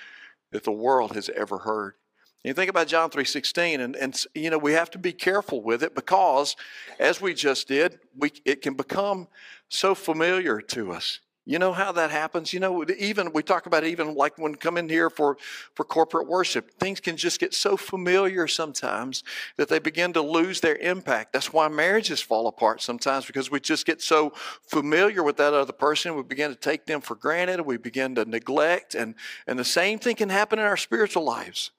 that 0.52 0.64
the 0.64 0.72
world 0.72 1.14
has 1.14 1.28
ever 1.31 1.58
heard. 1.58 1.94
And 2.43 2.50
you 2.50 2.55
think 2.55 2.70
about 2.70 2.87
John 2.87 3.11
3.16, 3.11 3.81
and, 3.81 3.96
and 3.96 4.25
you 4.34 4.50
know, 4.50 4.58
we 4.58 4.72
have 4.72 4.90
to 4.93 4.99
be 4.99 5.12
careful 5.12 5.62
with 5.62 5.82
it 5.82 5.94
because, 5.94 6.56
as 6.99 7.20
we 7.20 7.34
just 7.34 7.69
did, 7.69 7.99
we, 8.17 8.32
it 8.44 8.62
can 8.62 8.75
become 8.75 9.28
so 9.69 9.94
familiar 9.94 10.61
to 10.61 10.93
us. 10.93 11.20
You 11.51 11.59
know 11.59 11.73
how 11.73 11.91
that 11.91 12.13
happens? 12.13 12.53
You 12.53 12.61
know, 12.61 12.85
even 12.97 13.33
we 13.33 13.43
talk 13.43 13.67
about 13.67 13.83
even 13.83 14.15
like 14.15 14.39
when 14.39 14.55
come 14.55 14.77
in 14.77 14.89
here 14.89 15.11
for, 15.11 15.37
for 15.75 15.85
corporate 15.85 16.29
worship, 16.29 16.71
things 16.79 17.01
can 17.01 17.17
just 17.17 17.41
get 17.41 17.55
so 17.55 17.77
familiar 17.77 18.47
sometimes 18.47 19.25
that 19.57 19.69
they 19.69 19.81
begin 19.81 20.13
to 20.13 20.23
lose 20.23 20.61
their 20.61 20.77
impact. 20.77 21.33
That's 21.33 21.53
why 21.53 21.67
marriages 21.67 22.21
fall 22.21 22.47
apart 22.47 22.83
sometimes 22.83 23.27
because 23.27 23.51
we 23.51 23.59
just 23.59 23.85
get 23.85 24.01
so 24.01 24.31
familiar 24.63 25.25
with 25.25 25.39
that 25.39 25.53
other 25.53 25.73
person. 25.73 26.15
We 26.15 26.23
begin 26.23 26.51
to 26.51 26.57
take 26.57 26.87
them 26.87 27.01
for 27.01 27.17
granted. 27.17 27.63
We 27.63 27.79
begin 27.79 28.15
to 28.15 28.25
neglect. 28.25 28.95
And, 28.95 29.17
and 29.49 29.59
the 29.59 29.65
same 29.65 29.99
thing 29.99 30.15
can 30.15 30.29
happen 30.29 30.61
in 30.61 30.65
our 30.65 30.77
spiritual 30.77 31.25
lives. 31.25 31.73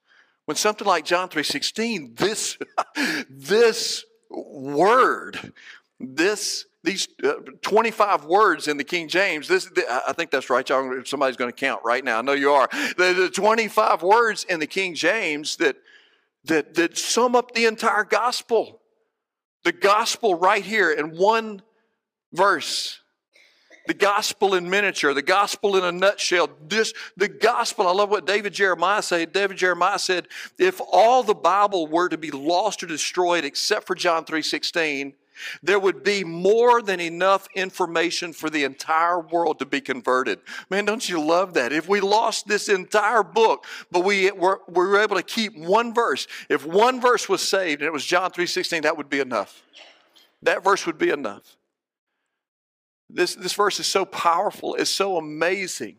When 0.44 0.58
something 0.58 0.86
like 0.86 1.06
John 1.06 1.30
3.16, 1.30 2.18
this, 2.18 2.58
this 3.30 4.04
word, 4.30 5.54
this 6.10 6.66
these 6.84 7.08
uh, 7.24 7.34
25 7.62 8.26
words 8.26 8.68
in 8.68 8.78
the 8.78 8.84
King 8.84 9.08
James, 9.08 9.48
this, 9.48 9.70
I 9.90 10.14
think 10.14 10.32
that's 10.32 10.50
right. 10.50 10.68
Y'all, 10.68 11.04
somebody's 11.06 11.38
going 11.38 11.52
to 11.52 11.56
count 11.56 11.82
right 11.86 12.04
now. 12.04 12.18
I 12.18 12.22
know 12.22 12.34
you 12.34 12.52
are. 12.52 12.68
The, 12.98 13.14
the 13.14 13.30
25 13.30 14.02
words 14.02 14.46
in 14.46 14.60
the 14.60 14.68
King 14.68 14.96
James 14.96 15.58
that, 15.58 15.76
that, 16.46 16.74
that 16.74 16.98
sum 16.98 17.36
up 17.36 17.54
the 17.54 17.66
entire 17.66 18.04
gospel. 18.04 18.82
The 19.64 19.72
gospel 19.72 20.36
right 20.36 20.64
here 20.64 20.92
in 20.92 21.16
one 21.18 21.62
verse. 22.34 23.00
The 23.88 23.94
gospel 23.94 24.56
in 24.56 24.70
miniature, 24.70 25.14
the 25.14 25.22
gospel 25.22 25.76
in 25.76 25.84
a 25.84 25.92
nutshell. 25.92 26.50
This, 26.68 26.94
the 27.18 27.28
gospel, 27.28 27.88
I 27.88 27.92
love 27.92 28.10
what 28.10 28.26
David 28.26 28.54
Jeremiah 28.54 29.02
said. 29.02 29.34
David 29.34 29.58
Jeremiah 29.58 30.00
said, 30.00 30.28
if 30.58 30.80
all 30.92 31.24
the 31.24 31.36
Bible 31.36 31.88
were 31.88 32.08
to 32.10 32.18
be 32.18 32.32
lost 32.32 32.84
or 32.84 32.88
destroyed 32.88 33.44
except 33.44 33.86
for 33.86 33.96
John 33.96 34.24
3.16, 34.24 35.14
there 35.62 35.80
would 35.80 36.04
be 36.04 36.24
more 36.24 36.82
than 36.82 37.00
enough 37.00 37.48
information 37.56 38.34
for 38.34 38.50
the 38.50 38.64
entire 38.64 39.20
world 39.20 39.60
to 39.60 39.66
be 39.66 39.82
converted. 39.82 40.40
Man, 40.70 40.86
don't 40.86 41.08
you 41.08 41.22
love 41.22 41.54
that? 41.54 41.72
If 41.72 41.88
we 41.88 42.00
lost 42.00 42.48
this 42.48 42.70
entire 42.70 43.24
book, 43.24 43.66
but 43.92 44.04
we 44.04 44.32
were, 44.32 44.62
we 44.68 44.86
were 44.86 45.00
able 45.00 45.16
to 45.16 45.24
keep 45.24 45.58
one 45.58 45.94
verse, 45.94 46.28
if 46.50 46.66
one 46.66 47.02
verse 47.02 47.28
was 47.28 47.42
saved 47.42 47.82
and 47.82 47.88
it 47.88 47.94
was 47.94 48.06
John 48.06 48.32
3.16, 48.32 48.84
that 48.84 48.98
would 48.98 49.10
be 49.10 49.20
enough. 49.20 49.64
That 50.44 50.64
verse 50.64 50.86
would 50.86 50.98
be 50.98 51.10
enough. 51.10 51.58
This, 53.10 53.36
this 53.36 53.54
verse 53.54 53.80
is 53.80 53.88
so 53.88 54.06
powerful, 54.06 54.76
it's 54.76 54.90
so 54.90 55.18
amazing. 55.18 55.98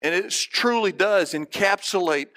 And 0.00 0.14
it 0.14 0.30
truly 0.30 0.90
does 0.90 1.32
encapsulate 1.32 2.28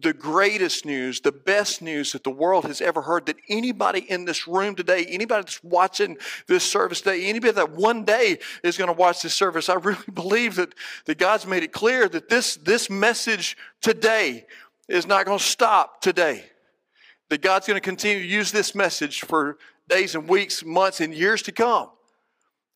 the 0.00 0.12
greatest 0.12 0.84
news, 0.84 1.20
the 1.20 1.32
best 1.32 1.80
news 1.80 2.12
that 2.12 2.22
the 2.22 2.30
world 2.30 2.64
has 2.64 2.80
ever 2.80 3.02
heard, 3.02 3.26
that 3.26 3.36
anybody 3.48 4.00
in 4.00 4.26
this 4.26 4.46
room 4.46 4.74
today, 4.74 5.06
anybody 5.08 5.42
that's 5.42 5.64
watching 5.64 6.18
this 6.46 6.64
service 6.64 7.00
today, 7.00 7.24
anybody 7.24 7.52
that 7.52 7.72
one 7.72 8.04
day 8.04 8.38
is 8.62 8.76
going 8.76 8.88
to 8.88 8.96
watch 8.96 9.22
this 9.22 9.32
service, 9.32 9.68
I 9.68 9.74
really 9.74 9.98
believe 10.12 10.56
that, 10.56 10.74
that 11.06 11.18
God's 11.18 11.46
made 11.46 11.62
it 11.62 11.72
clear 11.72 12.08
that 12.08 12.28
this, 12.28 12.56
this 12.56 12.90
message 12.90 13.56
today 13.80 14.46
is 14.86 15.06
not 15.06 15.24
going 15.24 15.38
to 15.38 15.44
stop 15.44 16.02
today. 16.02 16.44
That 17.30 17.40
God's 17.40 17.66
going 17.66 17.80
to 17.80 17.84
continue 17.84 18.20
to 18.20 18.28
use 18.28 18.52
this 18.52 18.74
message 18.74 19.22
for 19.22 19.56
days 19.88 20.14
and 20.14 20.28
weeks, 20.28 20.64
months, 20.64 21.00
and 21.00 21.14
years 21.14 21.42
to 21.42 21.52
come. 21.52 21.90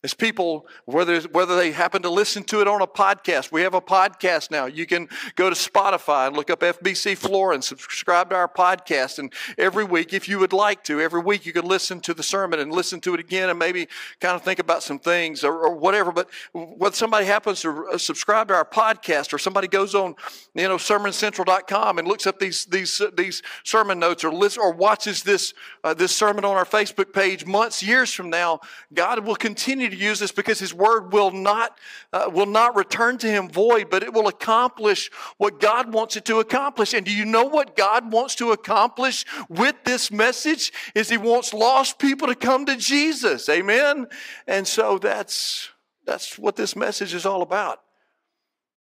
As 0.03 0.15
people, 0.15 0.65
whether, 0.85 1.21
whether 1.21 1.55
they 1.55 1.71
happen 1.71 2.01
to 2.01 2.09
listen 2.09 2.43
to 2.45 2.59
it 2.59 2.67
on 2.67 2.81
a 2.81 2.87
podcast, 2.87 3.51
we 3.51 3.61
have 3.61 3.75
a 3.75 3.81
podcast 3.81 4.49
now. 4.49 4.65
You 4.65 4.87
can 4.87 5.07
go 5.35 5.47
to 5.47 5.55
Spotify 5.55 6.25
and 6.25 6.35
look 6.35 6.49
up 6.49 6.61
FBC 6.61 7.15
Flora 7.15 7.53
and 7.53 7.63
subscribe 7.63 8.31
to 8.31 8.35
our 8.35 8.47
podcast. 8.47 9.19
And 9.19 9.31
every 9.59 9.83
week, 9.83 10.11
if 10.11 10.27
you 10.27 10.39
would 10.39 10.53
like 10.53 10.83
to, 10.85 10.99
every 10.99 11.21
week 11.21 11.45
you 11.45 11.53
could 11.53 11.65
listen 11.65 12.01
to 12.01 12.15
the 12.15 12.23
sermon 12.23 12.59
and 12.59 12.71
listen 12.71 12.99
to 13.01 13.13
it 13.13 13.19
again 13.19 13.51
and 13.51 13.59
maybe 13.59 13.87
kind 14.19 14.35
of 14.35 14.41
think 14.41 14.57
about 14.57 14.81
some 14.81 14.97
things 14.97 15.43
or, 15.43 15.53
or 15.53 15.75
whatever. 15.75 16.11
But 16.11 16.31
whether 16.51 16.95
somebody 16.95 17.27
happens 17.27 17.61
to 17.61 17.89
uh, 17.93 17.97
subscribe 17.99 18.47
to 18.47 18.55
our 18.55 18.65
podcast 18.65 19.33
or 19.33 19.37
somebody 19.37 19.67
goes 19.67 19.93
on, 19.93 20.15
you 20.55 20.67
know, 20.67 20.77
sermoncentral.com 20.77 21.99
and 21.99 22.07
looks 22.07 22.25
up 22.25 22.39
these, 22.39 22.65
these, 22.65 23.01
uh, 23.01 23.11
these 23.15 23.43
sermon 23.63 23.99
notes 23.99 24.23
or 24.23 24.33
listen, 24.33 24.63
or 24.63 24.73
watches 24.73 25.21
this, 25.21 25.53
uh, 25.83 25.93
this 25.93 26.15
sermon 26.15 26.43
on 26.43 26.57
our 26.57 26.65
Facebook 26.65 27.13
page 27.13 27.45
months, 27.45 27.83
years 27.83 28.11
from 28.11 28.31
now, 28.31 28.61
God 28.91 29.23
will 29.27 29.35
continue 29.35 29.90
to 29.91 29.97
use 29.97 30.19
this 30.19 30.31
because 30.31 30.59
his 30.59 30.73
word 30.73 31.13
will 31.13 31.31
not, 31.31 31.77
uh, 32.11 32.29
will 32.33 32.45
not 32.45 32.75
return 32.75 33.17
to 33.19 33.27
him 33.27 33.49
void, 33.49 33.89
but 33.89 34.03
it 34.03 34.13
will 34.13 34.27
accomplish 34.27 35.11
what 35.37 35.59
God 35.59 35.93
wants 35.93 36.15
it 36.17 36.25
to 36.25 36.39
accomplish. 36.39 36.93
And 36.93 37.05
do 37.05 37.11
you 37.11 37.25
know 37.25 37.45
what 37.45 37.75
God 37.75 38.11
wants 38.11 38.35
to 38.35 38.51
accomplish 38.51 39.25
with 39.49 39.75
this 39.85 40.11
message? 40.11 40.71
Is 40.95 41.09
he 41.09 41.17
wants 41.17 41.53
lost 41.53 41.99
people 41.99 42.27
to 42.27 42.35
come 42.35 42.65
to 42.65 42.75
Jesus. 42.75 43.47
Amen. 43.49 44.07
And 44.47 44.67
so 44.67 44.97
that's 44.97 45.69
that's 46.05 46.37
what 46.37 46.55
this 46.55 46.75
message 46.75 47.13
is 47.13 47.25
all 47.25 47.41
about. 47.41 47.81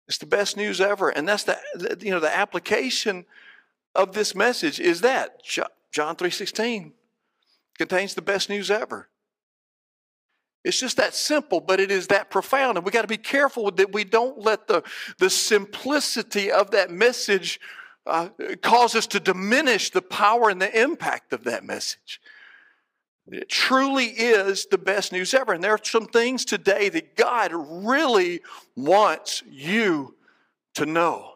It's 0.08 0.18
the 0.18 0.26
best 0.26 0.58
news 0.58 0.82
ever. 0.82 1.10
And 1.10 1.28
that's 1.28 1.44
the, 1.44 1.58
you 2.02 2.12
know 2.12 2.20
the 2.20 2.36
application 2.36 3.26
of 3.94 4.14
this 4.14 4.34
message 4.34 4.80
is 4.80 5.02
that 5.02 5.44
John 5.44 6.16
3:16 6.16 6.94
contains 7.78 8.14
the 8.14 8.22
best 8.22 8.50
news 8.50 8.72
ever. 8.72 9.10
It's 10.64 10.80
just 10.80 10.98
that 10.98 11.16
simple, 11.16 11.60
but 11.60 11.80
it 11.80 11.90
is 11.90 12.08
that 12.08 12.30
profound. 12.30 12.78
And 12.78 12.86
we 12.86 12.92
got 12.92 13.02
to 13.02 13.08
be 13.08 13.18
careful 13.18 13.72
that 13.72 13.92
we 13.92 14.04
don't 14.04 14.40
let 14.40 14.68
the, 14.68 14.84
the 15.18 15.30
simplicity 15.30 16.52
of 16.52 16.72
that 16.72 16.92
message 16.92 17.60
uh, 18.06 18.30
cause 18.62 18.96
us 18.96 19.08
to 19.08 19.20
diminish 19.20 19.90
the 19.90 20.02
power 20.02 20.50
and 20.50 20.62
the 20.62 20.82
impact 20.82 21.34
of 21.34 21.44
that 21.46 21.64
message. 21.64 22.22
It 23.28 23.50
truly 23.50 24.06
is 24.06 24.66
the 24.66 24.78
best 24.78 25.12
news 25.12 25.34
ever. 25.34 25.54
And 25.54 25.64
there 25.64 25.74
are 25.74 25.80
some 25.84 26.08
things 26.08 26.44
today 26.46 26.90
that 26.90 27.16
God 27.16 27.52
really 27.54 28.42
wants 28.76 29.44
you 29.50 30.16
to 30.76 30.86
know. 30.86 31.36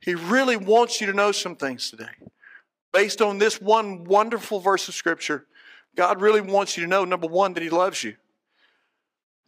He 0.00 0.14
really 0.14 0.56
wants 0.56 1.00
you 1.00 1.06
to 1.08 1.12
know 1.12 1.32
some 1.32 1.56
things 1.56 1.90
today. 1.90 2.04
Based 2.92 3.20
on 3.20 3.38
this 3.38 3.60
one 3.60 4.04
wonderful 4.04 4.60
verse 4.60 4.88
of 4.88 4.94
Scripture, 4.94 5.46
God 5.96 6.20
really 6.20 6.40
wants 6.40 6.76
you 6.76 6.84
to 6.84 6.88
know, 6.88 7.04
number 7.04 7.26
one, 7.26 7.54
that 7.54 7.62
He 7.62 7.70
loves 7.70 8.04
you. 8.04 8.16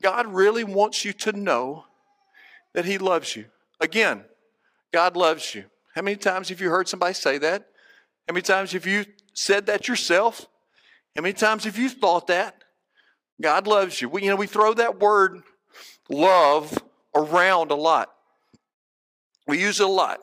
God 0.03 0.27
really 0.27 0.65
wants 0.65 1.05
you 1.05 1.13
to 1.13 1.33
know 1.33 1.85
that 2.75 2.85
He 2.85 2.99
loves 2.99 3.37
you. 3.37 3.47
Again, 3.81 4.25
God 4.93 5.17
loves 5.17 5.55
you. 5.55 5.65
How 5.95 6.03
many 6.03 6.17
times 6.17 6.49
have 6.49 6.61
you 6.61 6.71
heard 6.71 6.89
somebody 6.89 7.15
say 7.15 7.39
that? 7.39 7.69
How 8.27 8.35
many 8.35 8.43
times 8.43 8.73
have 8.73 8.87
you 8.87 9.05
said 9.35 9.67
that 9.67 9.89
yourself? 9.89 10.47
How 11.15 11.23
many 11.23 11.35
times 11.35 11.65
have 11.65 11.77
you 11.77 11.89
thought 11.89 12.29
that? 12.29 12.65
God 13.41 13.67
loves 13.67 14.01
you. 14.01 14.09
We, 14.09 14.23
you 14.23 14.31
know, 14.31 14.37
we 14.37 14.47
throw 14.47 14.75
that 14.75 14.99
word 15.01 15.43
love 16.09 16.77
around 17.15 17.71
a 17.71 17.75
lot. 17.75 18.13
We 19.47 19.61
use 19.61 19.81
it 19.81 19.87
a 19.87 19.91
lot. 19.91 20.21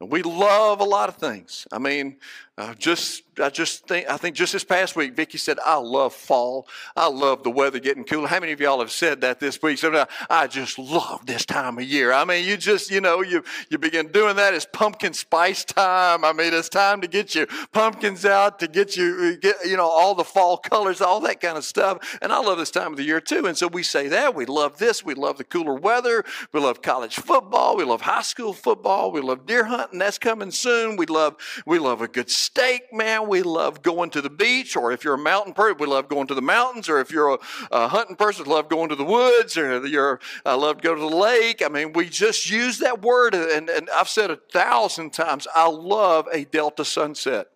We 0.00 0.22
love 0.22 0.80
a 0.80 0.84
lot 0.84 1.08
of 1.08 1.16
things. 1.16 1.66
I 1.72 1.78
mean, 1.78 2.18
uh, 2.58 2.74
just 2.74 3.22
I 3.38 3.50
just 3.50 3.86
think 3.86 4.08
I 4.08 4.16
think 4.16 4.34
just 4.34 4.54
this 4.54 4.64
past 4.64 4.96
week, 4.96 5.14
Vicki 5.14 5.36
said, 5.36 5.58
"I 5.64 5.76
love 5.76 6.14
fall. 6.14 6.66
I 6.96 7.06
love 7.08 7.42
the 7.42 7.50
weather 7.50 7.78
getting 7.78 8.04
cooler." 8.04 8.28
How 8.28 8.40
many 8.40 8.52
of 8.52 8.60
y'all 8.60 8.78
have 8.78 8.90
said 8.90 9.20
that 9.20 9.40
this 9.40 9.60
week? 9.60 9.76
So 9.76 10.06
I 10.30 10.46
just 10.46 10.78
love 10.78 11.26
this 11.26 11.44
time 11.44 11.76
of 11.76 11.84
year. 11.84 12.12
I 12.12 12.24
mean, 12.24 12.46
you 12.46 12.56
just 12.56 12.90
you 12.90 13.02
know 13.02 13.20
you 13.20 13.44
you 13.68 13.76
begin 13.76 14.08
doing 14.08 14.36
that. 14.36 14.54
It's 14.54 14.66
pumpkin 14.72 15.12
spice 15.12 15.64
time. 15.64 16.24
I 16.24 16.32
mean, 16.32 16.54
it's 16.54 16.70
time 16.70 17.02
to 17.02 17.08
get 17.08 17.34
your 17.34 17.46
pumpkins 17.72 18.24
out 18.24 18.58
to 18.60 18.68
get 18.68 18.96
you 18.96 19.36
get 19.36 19.56
you 19.66 19.76
know 19.76 19.88
all 19.88 20.14
the 20.14 20.24
fall 20.24 20.56
colors, 20.56 21.02
all 21.02 21.20
that 21.20 21.42
kind 21.42 21.58
of 21.58 21.64
stuff. 21.64 22.18
And 22.22 22.32
I 22.32 22.38
love 22.38 22.56
this 22.56 22.70
time 22.70 22.92
of 22.92 22.96
the 22.96 23.04
year 23.04 23.20
too. 23.20 23.44
And 23.46 23.56
so 23.56 23.66
we 23.68 23.82
say 23.82 24.08
that 24.08 24.34
we 24.34 24.46
love 24.46 24.78
this. 24.78 25.04
We 25.04 25.12
love 25.12 25.36
the 25.36 25.44
cooler 25.44 25.74
weather. 25.74 26.24
We 26.52 26.60
love 26.60 26.80
college 26.80 27.16
football. 27.16 27.76
We 27.76 27.84
love 27.84 28.00
high 28.00 28.22
school 28.22 28.54
football. 28.54 29.12
We 29.12 29.20
love 29.20 29.44
deer 29.44 29.64
hunting. 29.64 29.98
That's 29.98 30.16
coming 30.16 30.50
soon. 30.50 30.96
We 30.96 31.04
love 31.04 31.36
we 31.66 31.78
love 31.78 32.00
a 32.00 32.08
good 32.08 32.30
steak, 32.46 32.92
man. 32.92 33.28
We 33.28 33.42
love 33.42 33.82
going 33.82 34.10
to 34.10 34.22
the 34.22 34.30
beach, 34.30 34.76
or 34.76 34.92
if 34.92 35.04
you're 35.04 35.14
a 35.14 35.18
mountain 35.18 35.52
person, 35.52 35.78
we 35.78 35.86
love 35.86 36.08
going 36.08 36.26
to 36.28 36.34
the 36.34 36.42
mountains, 36.42 36.88
or 36.88 37.00
if 37.00 37.10
you're 37.10 37.34
a, 37.34 37.38
a 37.70 37.88
hunting 37.88 38.16
person, 38.16 38.46
we 38.46 38.52
love 38.52 38.68
going 38.68 38.88
to 38.88 38.94
the 38.94 39.04
woods, 39.04 39.56
or 39.56 39.86
you're, 39.86 40.20
I 40.44 40.54
love 40.54 40.78
to 40.78 40.82
go 40.82 40.94
to 40.94 41.00
the 41.00 41.06
lake. 41.06 41.62
I 41.64 41.68
mean, 41.68 41.92
we 41.92 42.08
just 42.08 42.48
use 42.48 42.78
that 42.78 43.02
word, 43.02 43.34
and, 43.34 43.68
and 43.68 43.88
I've 43.90 44.08
said 44.08 44.30
a 44.30 44.36
thousand 44.36 45.12
times, 45.12 45.46
I 45.54 45.68
love 45.68 46.28
a 46.32 46.44
Delta 46.44 46.84
sunset. 46.84 47.48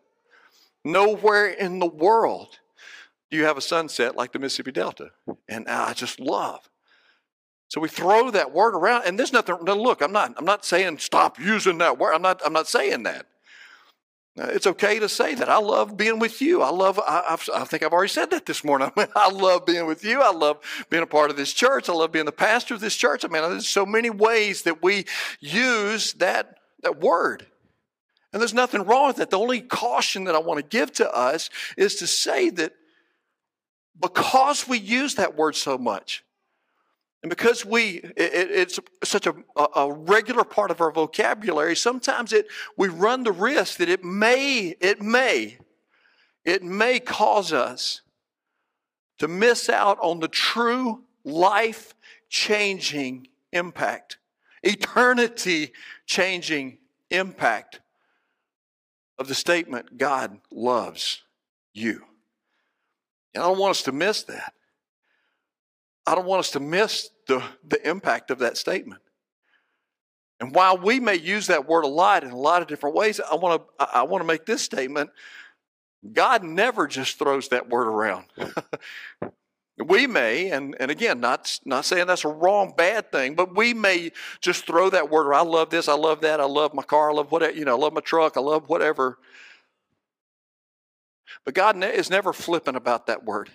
Nowhere 0.85 1.49
in 1.49 1.79
the 1.79 1.87
world 1.87 2.59
do 3.31 3.37
you 3.37 3.45
have 3.45 3.57
a 3.57 3.63
sunset 3.63 4.17
like 4.17 4.33
the 4.33 4.39
Mississippi 4.39 4.73
Delta, 4.73 5.11
and 5.49 5.69
I 5.69 5.93
just 5.93 6.19
love. 6.19 6.69
So 7.69 7.81
we 7.81 7.89
throw 7.89 8.33
that 8.33 8.53
word 8.53 8.75
around, 8.75 9.05
and 9.07 9.17
there's 9.17 9.33
nothing. 9.33 9.55
Look, 9.55 10.03
I'm 10.03 10.11
not. 10.11 10.35
I'm 10.37 10.45
not 10.45 10.65
saying 10.65 10.99
stop 10.99 11.39
using 11.39 11.79
that 11.79 11.99
word. 11.99 12.15
I'm 12.15 12.23
not. 12.23 12.41
I'm 12.45 12.53
not 12.53 12.67
saying 12.67 13.05
that. 13.05 13.27
Uh, 14.41 14.47
it's 14.47 14.67
okay 14.67 14.99
to 14.99 15.09
say 15.09 15.35
that. 15.35 15.51
I 15.51 15.59
love 15.59 15.97
being 15.97 16.19
with 16.19 16.41
you. 16.41 16.63
I 16.63 16.71
love, 16.71 16.99
I, 16.99 17.37
I, 17.55 17.65
think 17.65 17.83
I've 17.83 17.93
already 17.93 18.09
said 18.09 18.31
that 18.31 18.47
this 18.47 18.65
morning. 18.65 18.91
I 19.17 19.31
love 19.31 19.67
being 19.67 19.87
with 19.87 20.03
you. 20.03 20.23
I 20.23 20.33
love 20.33 20.59
being 20.89 21.03
a 21.03 21.07
part 21.07 21.31
of 21.31 21.37
this 21.37 21.53
church. 21.53 21.89
I 21.89 21.93
love 21.93 22.11
being 22.11 22.25
the 22.25 22.33
pastor 22.33 22.73
of 22.73 22.81
this 22.81 22.97
church. 22.97 23.25
I 23.25 23.29
mean, 23.29 23.43
there's 23.43 23.69
so 23.69 23.85
many 23.85 24.09
ways 24.09 24.63
that 24.63 24.83
we 24.83 25.05
use 25.41 26.15
that, 26.15 26.59
that 26.83 27.01
word. 27.01 27.47
And 28.33 28.41
there's 28.41 28.55
nothing 28.55 28.85
wrong 28.85 29.09
with 29.09 29.17
that. 29.17 29.29
The 29.29 29.39
only 29.39 29.61
caution 29.61 30.25
that 30.25 30.35
I 30.35 30.39
want 30.39 30.59
to 30.59 30.65
give 30.65 30.93
to 30.95 31.11
us 31.11 31.51
is 31.77 31.97
to 31.97 32.07
say 32.07 32.49
that 32.51 32.73
because 34.01 34.67
we 34.67 34.79
use 34.79 35.17
that 35.17 35.37
word 35.37 35.55
so 35.55 35.77
much, 35.77 36.25
and 37.23 37.29
because 37.29 37.67
we, 37.67 37.99
it, 38.17 38.51
it's 38.51 38.81
such 39.05 39.27
a, 39.27 39.35
a 39.77 39.93
regular 39.93 40.45
part 40.45 40.71
of 40.71 40.81
our 40.81 40.91
vocabulary, 40.91 41.77
sometimes 41.77 42.33
it, 42.33 42.47
we 42.77 42.89
run 42.89 43.25
the 43.25 43.33
risk 43.33 43.77
that 43.79 43.91
it 43.91 44.03
may, 44.03 44.75
it 44.81 45.03
may, 45.03 45.59
it 46.45 46.63
may 46.63 46.99
cause 46.99 47.53
us 47.53 48.01
to 49.19 49.29
miss 49.29 49.69
out 49.69 49.99
on 50.01 50.21
the 50.21 50.29
true 50.29 51.05
life 51.23 51.95
changing 52.31 53.29
impact, 53.53 54.17
eternity 54.63 55.73
changing 56.07 56.79
impact 57.11 57.81
of 59.19 59.29
the 59.29 59.35
statement, 59.35 59.99
God 59.99 60.41
loves 60.51 61.23
you. 61.75 62.03
And 63.35 63.45
I 63.45 63.47
don't 63.47 63.59
want 63.59 63.73
us 63.73 63.83
to 63.83 63.93
miss 63.93 64.23
that. 64.23 64.55
I 66.07 66.15
don't 66.15 66.27
want 66.27 66.41
us 66.41 66.51
to 66.53 66.61
miss 66.61 67.11
the, 67.27 67.43
the 67.67 67.89
impact 67.89 68.31
of 68.31 68.39
that 68.41 68.57
statement. 68.57 69.03
And 70.41 70.55
while 70.55 70.79
we 70.79 71.01
may 71.01 71.17
use 71.17 71.49
that 71.49 71.69
word 71.69 71.85
a 71.85 71.89
lot 71.89 72.25
in 72.25 72.31
a 72.31 72.37
lot 72.37 72.63
of 72.63 72.69
different 72.69 72.97
ways, 72.97 73.21
I 73.21 73.35
want 73.37 73.63
to 73.79 73.85
I 73.95 74.03
want 74.05 74.23
to 74.23 74.27
make 74.27 74.47
this 74.47 74.63
statement. 74.63 75.11
God 76.13 76.43
never 76.43 76.87
just 76.87 77.19
throws 77.19 77.49
that 77.49 77.69
word 77.69 77.87
around. 77.87 78.25
we 79.87 80.07
may, 80.07 80.51
and, 80.51 80.75
and 80.81 80.91
again, 80.91 81.21
not, 81.21 81.59
not 81.65 81.85
saying 81.85 82.07
that's 82.07 82.25
a 82.25 82.29
wrong, 82.29 82.73
bad 82.77 83.13
thing, 83.13 83.35
but 83.35 83.55
we 83.55 83.75
may 83.75 84.11
just 84.41 84.67
throw 84.67 84.91
that 84.91 85.11
word 85.11 85.27
around. 85.27 85.47
I 85.47 85.51
love 85.51 85.71
this, 85.71 85.89
I 85.89 85.95
love 85.95 86.23
that, 86.23 86.41
I 86.41 86.45
love 86.45 86.75
my 86.75 86.83
car, 86.83 87.11
I 87.11 87.15
love 87.15 87.31
whatever, 87.31 87.53
you 87.53 87.65
know, 87.65 87.77
I 87.77 87.79
love 87.79 87.93
my 87.93 88.01
truck, 88.01 88.37
I 88.37 88.41
love 88.41 88.69
whatever. 88.69 89.19
But 91.45 91.55
God 91.55 91.83
is 91.85 92.11
never 92.11 92.33
flippant 92.33 92.77
about 92.77 93.07
that 93.07 93.25
word. 93.25 93.51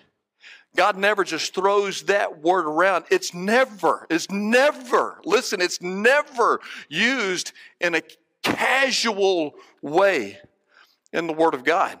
God 0.76 0.96
never 0.96 1.24
just 1.24 1.54
throws 1.54 2.02
that 2.02 2.40
word 2.40 2.66
around. 2.66 3.06
It's 3.10 3.34
never, 3.34 4.06
it's 4.10 4.30
never, 4.30 5.20
listen, 5.24 5.60
it's 5.60 5.80
never 5.80 6.60
used 6.88 7.52
in 7.80 7.94
a 7.94 8.02
casual 8.42 9.54
way 9.82 10.38
in 11.12 11.26
the 11.26 11.32
Word 11.32 11.54
of 11.54 11.64
God. 11.64 11.98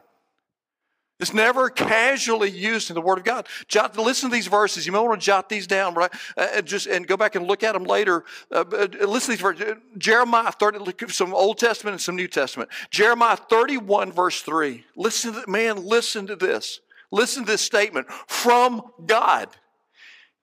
It's 1.18 1.32
never 1.32 1.70
casually 1.70 2.50
used 2.50 2.90
in 2.90 2.94
the 2.94 3.00
Word 3.00 3.16
of 3.16 3.24
God. 3.24 3.48
Jot, 3.68 3.96
listen 3.96 4.28
to 4.28 4.34
these 4.34 4.48
verses. 4.48 4.84
You 4.84 4.92
may 4.92 4.98
want 4.98 5.18
to 5.18 5.24
jot 5.24 5.48
these 5.48 5.66
down, 5.66 5.94
right? 5.94 6.12
Uh, 6.36 6.48
and 6.56 6.66
just 6.66 6.86
and 6.86 7.06
go 7.06 7.16
back 7.16 7.36
and 7.36 7.46
look 7.46 7.62
at 7.62 7.72
them 7.72 7.84
later. 7.84 8.24
Uh, 8.52 8.64
uh 8.70 8.86
listen 9.06 9.28
to 9.28 9.30
these 9.30 9.40
verses. 9.40 9.76
Jeremiah 9.96 10.52
30, 10.52 11.08
some 11.08 11.34
Old 11.34 11.56
Testament 11.56 11.94
and 11.94 12.00
some 12.00 12.16
New 12.16 12.28
Testament. 12.28 12.68
Jeremiah 12.90 13.36
31, 13.36 14.12
verse 14.12 14.42
3. 14.42 14.84
Listen 14.94 15.32
to 15.32 15.50
man, 15.50 15.86
listen 15.86 16.26
to 16.26 16.36
this. 16.36 16.80
Listen 17.10 17.44
to 17.44 17.52
this 17.52 17.62
statement 17.62 18.10
from 18.26 18.82
God. 19.04 19.48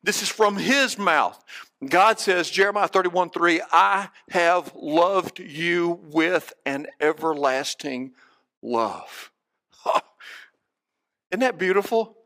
This 0.03 0.21
is 0.21 0.29
from 0.29 0.57
his 0.57 0.97
mouth. 0.97 1.41
God 1.85 2.19
says, 2.19 2.49
Jeremiah 2.49 2.87
31, 2.87 3.29
3, 3.29 3.61
I 3.71 4.09
have 4.29 4.71
loved 4.75 5.39
you 5.39 5.99
with 6.03 6.53
an 6.65 6.87
everlasting 6.99 8.13
love. 8.61 9.31
Isn't 11.31 11.39
that 11.39 11.57
beautiful? 11.57 12.17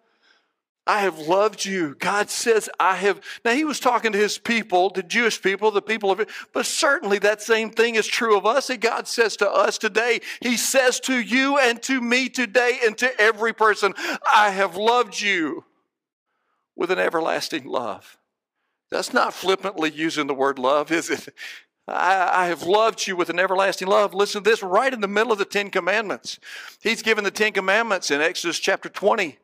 I 0.87 1.01
have 1.01 1.19
loved 1.19 1.65
you. 1.65 1.95
God 1.99 2.29
says, 2.29 2.69
I 2.79 2.95
have. 2.95 3.21
Now, 3.43 3.51
he 3.51 3.65
was 3.65 3.79
talking 3.79 4.13
to 4.13 4.17
his 4.17 4.37
people, 4.37 4.89
the 4.89 5.03
Jewish 5.03 5.41
people, 5.41 5.69
the 5.69 5.81
people 5.81 6.11
of 6.11 6.21
it, 6.21 6.29
but 6.53 6.65
certainly 6.65 7.19
that 7.19 7.41
same 7.41 7.69
thing 7.69 7.95
is 7.95 8.07
true 8.07 8.37
of 8.37 8.45
us. 8.45 8.69
And 8.69 8.79
God 8.79 9.07
says 9.07 9.35
to 9.37 9.51
us 9.51 9.77
today, 9.77 10.21
He 10.41 10.55
says 10.55 11.01
to 11.01 11.19
you 11.19 11.57
and 11.57 11.83
to 11.83 11.99
me 11.99 12.29
today 12.29 12.79
and 12.85 12.97
to 12.99 13.19
every 13.19 13.53
person, 13.53 13.93
I 14.33 14.51
have 14.51 14.77
loved 14.77 15.19
you 15.19 15.65
with 16.77 16.89
an 16.89 16.99
everlasting 16.99 17.65
love. 17.65 18.17
That's 18.89 19.11
not 19.11 19.33
flippantly 19.33 19.91
using 19.91 20.27
the 20.27 20.33
word 20.33 20.57
love, 20.57 20.91
is 20.91 21.09
it? 21.09 21.27
I, 21.87 22.43
I, 22.43 22.47
have 22.47 22.63
loved 22.63 23.07
you 23.07 23.15
with 23.15 23.29
an 23.29 23.39
everlasting 23.39 23.87
love. 23.87 24.13
Listen 24.13 24.43
to 24.43 24.49
this 24.49 24.61
right 24.61 24.93
in 24.93 24.99
the 24.99 25.07
middle 25.07 25.31
of 25.31 25.37
the 25.37 25.45
Ten 25.45 25.69
Commandments. 25.69 26.37
He's 26.81 27.01
given 27.01 27.23
the 27.23 27.31
Ten 27.31 27.53
Commandments 27.53 28.11
in 28.11 28.21
Exodus 28.21 28.59
chapter 28.59 28.89
20. 28.89 29.37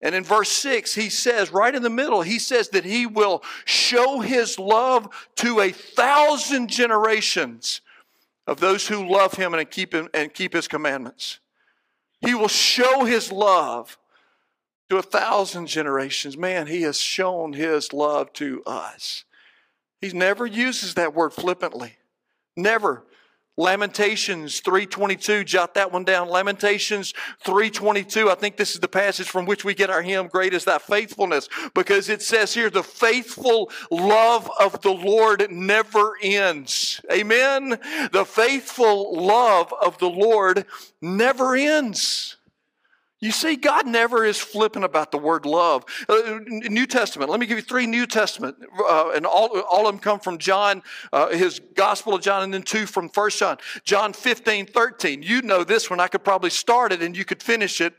And 0.00 0.14
in 0.14 0.22
verse 0.22 0.52
6, 0.52 0.94
he 0.94 1.10
says, 1.10 1.52
right 1.52 1.74
in 1.74 1.82
the 1.82 1.90
middle, 1.90 2.22
he 2.22 2.38
says 2.38 2.68
that 2.70 2.84
he 2.84 3.06
will 3.06 3.42
show 3.64 4.20
his 4.20 4.58
love 4.58 5.08
to 5.36 5.60
a 5.60 5.70
thousand 5.72 6.68
generations 6.68 7.80
of 8.46 8.60
those 8.60 8.86
who 8.86 9.08
love 9.08 9.34
him 9.34 9.54
and 9.54 9.70
keep 9.70 9.92
him 9.92 10.08
and 10.14 10.32
keep 10.32 10.52
his 10.52 10.68
commandments. 10.68 11.40
He 12.20 12.34
will 12.34 12.48
show 12.48 13.04
his 13.04 13.32
love 13.32 13.98
to 14.88 14.98
a 14.98 15.02
thousand 15.02 15.66
generations. 15.66 16.36
Man, 16.38 16.66
he 16.66 16.82
has 16.82 16.98
shown 17.00 17.52
his 17.52 17.92
love 17.92 18.32
to 18.34 18.62
us. 18.64 19.24
He 20.00 20.10
never 20.10 20.46
uses 20.46 20.94
that 20.94 21.14
word 21.14 21.32
flippantly. 21.32 21.96
Never. 22.56 23.04
Lamentations 23.58 24.60
3:22 24.60 25.44
jot 25.44 25.74
that 25.74 25.90
one 25.90 26.04
down. 26.04 26.28
Lamentations 26.28 27.12
3:22 27.44 28.30
I 28.30 28.36
think 28.36 28.56
this 28.56 28.72
is 28.72 28.80
the 28.80 28.86
passage 28.86 29.28
from 29.28 29.46
which 29.46 29.64
we 29.64 29.74
get 29.74 29.90
our 29.90 30.00
hymn 30.00 30.28
great 30.28 30.54
is 30.54 30.64
thy 30.64 30.78
faithfulness 30.78 31.48
because 31.74 32.08
it 32.08 32.22
says 32.22 32.54
here 32.54 32.70
the 32.70 32.84
faithful 32.84 33.70
love 33.90 34.48
of 34.60 34.80
the 34.82 34.92
Lord 34.92 35.50
never 35.50 36.16
ends. 36.22 37.00
Amen? 37.12 37.80
The 38.12 38.24
faithful 38.24 39.20
love 39.20 39.74
of 39.82 39.98
the 39.98 40.08
Lord 40.08 40.64
never 41.02 41.56
ends 41.56 42.37
you 43.20 43.32
see, 43.32 43.56
God 43.56 43.86
never 43.86 44.24
is 44.24 44.38
flippant 44.38 44.84
about 44.84 45.10
the 45.10 45.18
word 45.18 45.44
love. 45.44 45.84
Uh, 46.08 46.38
New 46.46 46.86
Testament, 46.86 47.30
let 47.30 47.40
me 47.40 47.46
give 47.46 47.58
you 47.58 47.64
three 47.64 47.86
New 47.86 48.06
Testament, 48.06 48.56
uh, 48.78 49.10
and 49.14 49.26
all, 49.26 49.60
all 49.62 49.88
of 49.88 49.92
them 49.92 49.98
come 49.98 50.20
from 50.20 50.38
John, 50.38 50.82
uh, 51.12 51.30
his 51.30 51.60
Gospel 51.74 52.14
of 52.14 52.22
John, 52.22 52.44
and 52.44 52.54
then 52.54 52.62
two 52.62 52.86
from 52.86 53.08
First 53.08 53.40
John. 53.40 53.58
John 53.82 54.12
15, 54.12 54.66
13. 54.66 55.22
You 55.22 55.42
know 55.42 55.64
this 55.64 55.90
one. 55.90 55.98
I 55.98 56.06
could 56.06 56.22
probably 56.22 56.50
start 56.50 56.92
it 56.92 57.02
and 57.02 57.16
you 57.16 57.24
could 57.24 57.42
finish 57.42 57.80
it 57.80 57.94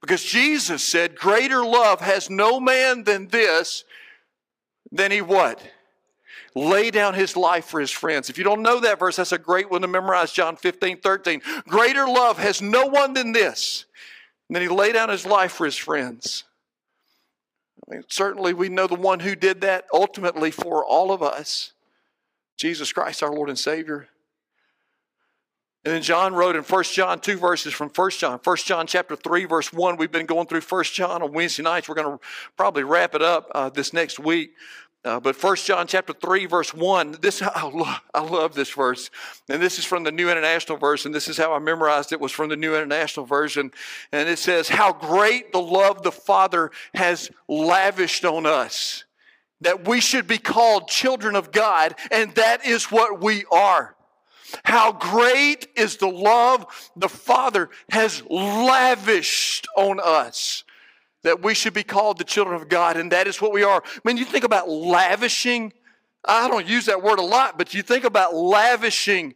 because 0.00 0.22
Jesus 0.22 0.84
said, 0.84 1.16
Greater 1.16 1.64
love 1.64 2.00
has 2.00 2.30
no 2.30 2.60
man 2.60 3.02
than 3.02 3.26
this, 3.28 3.84
than 4.92 5.10
he 5.10 5.20
what? 5.20 5.60
lay 6.54 6.90
down 6.90 7.14
his 7.14 7.36
life 7.36 7.66
for 7.66 7.80
his 7.80 7.90
friends. 7.90 8.28
If 8.28 8.38
you 8.38 8.44
don't 8.44 8.62
know 8.62 8.80
that 8.80 8.98
verse, 8.98 9.16
that's 9.16 9.32
a 9.32 9.38
great 9.38 9.70
one 9.70 9.82
to 9.82 9.88
memorize, 9.88 10.32
John 10.32 10.56
15, 10.56 11.00
13. 11.00 11.42
Greater 11.68 12.06
love 12.06 12.38
has 12.38 12.60
no 12.60 12.86
one 12.86 13.12
than 13.12 13.32
this, 13.32 13.86
and 14.50 14.56
then 14.56 14.62
he 14.62 14.68
laid 14.68 14.94
down 14.94 15.10
his 15.10 15.24
life 15.24 15.52
for 15.52 15.64
his 15.64 15.76
friends. 15.76 16.42
I 17.86 17.94
mean, 17.94 18.04
certainly 18.08 18.52
we 18.52 18.68
know 18.68 18.88
the 18.88 18.96
one 18.96 19.20
who 19.20 19.36
did 19.36 19.60
that 19.60 19.84
ultimately 19.94 20.50
for 20.50 20.84
all 20.84 21.12
of 21.12 21.22
us 21.22 21.72
Jesus 22.58 22.92
Christ, 22.92 23.22
our 23.22 23.32
Lord 23.32 23.48
and 23.48 23.56
Savior. 23.56 24.08
And 25.84 25.94
then 25.94 26.02
John 26.02 26.34
wrote 26.34 26.56
in 26.56 26.64
1 26.64 26.82
John, 26.82 27.20
two 27.20 27.38
verses 27.38 27.72
from 27.72 27.90
1 27.90 28.10
John. 28.10 28.40
1 28.42 28.56
John 28.56 28.88
chapter 28.88 29.14
3, 29.14 29.44
verse 29.44 29.72
1. 29.72 29.96
We've 29.96 30.10
been 30.10 30.26
going 30.26 30.48
through 30.48 30.62
1 30.62 30.84
John 30.84 31.22
on 31.22 31.32
Wednesday 31.32 31.62
nights. 31.62 31.88
We're 31.88 31.94
going 31.94 32.18
to 32.18 32.24
probably 32.56 32.82
wrap 32.82 33.14
it 33.14 33.22
up 33.22 33.52
uh, 33.54 33.70
this 33.70 33.92
next 33.92 34.18
week. 34.18 34.54
Uh, 35.02 35.18
but 35.18 35.34
First 35.34 35.66
John 35.66 35.86
chapter 35.86 36.12
3, 36.12 36.44
verse 36.44 36.74
1, 36.74 37.18
this 37.22 37.40
I 37.42 38.00
I 38.12 38.20
love 38.20 38.54
this 38.54 38.70
verse. 38.70 39.10
And 39.48 39.62
this 39.62 39.78
is 39.78 39.84
from 39.84 40.04
the 40.04 40.12
New 40.12 40.30
International 40.30 40.76
Version. 40.76 41.12
This 41.12 41.28
is 41.28 41.38
how 41.38 41.54
I 41.54 41.58
memorized 41.58 42.12
it 42.12 42.20
was 42.20 42.32
from 42.32 42.50
the 42.50 42.56
New 42.56 42.74
International 42.74 43.24
Version. 43.24 43.70
And 44.12 44.28
it 44.28 44.38
says, 44.38 44.68
How 44.68 44.92
great 44.92 45.52
the 45.52 45.60
love 45.60 46.02
the 46.02 46.12
Father 46.12 46.70
has 46.94 47.30
lavished 47.48 48.24
on 48.24 48.44
us, 48.44 49.04
that 49.62 49.88
we 49.88 50.00
should 50.00 50.26
be 50.26 50.38
called 50.38 50.88
children 50.88 51.34
of 51.34 51.50
God, 51.50 51.94
and 52.10 52.34
that 52.34 52.66
is 52.66 52.86
what 52.86 53.22
we 53.22 53.44
are. 53.50 53.96
How 54.64 54.92
great 54.92 55.68
is 55.76 55.96
the 55.96 56.08
love 56.08 56.90
the 56.96 57.08
Father 57.08 57.70
has 57.88 58.22
lavished 58.28 59.66
on 59.76 60.00
us 60.02 60.64
that 61.22 61.42
we 61.42 61.54
should 61.54 61.74
be 61.74 61.82
called 61.82 62.18
the 62.18 62.24
children 62.24 62.60
of 62.60 62.68
God, 62.68 62.96
and 62.96 63.12
that 63.12 63.26
is 63.26 63.40
what 63.40 63.52
we 63.52 63.62
are. 63.62 63.82
I 63.84 64.00
mean, 64.04 64.16
you 64.16 64.24
think 64.24 64.44
about 64.44 64.68
lavishing. 64.68 65.72
I 66.24 66.48
don't 66.48 66.66
use 66.66 66.86
that 66.86 67.02
word 67.02 67.18
a 67.18 67.24
lot, 67.24 67.58
but 67.58 67.74
you 67.74 67.82
think 67.82 68.04
about 68.04 68.34
lavishing 68.34 69.34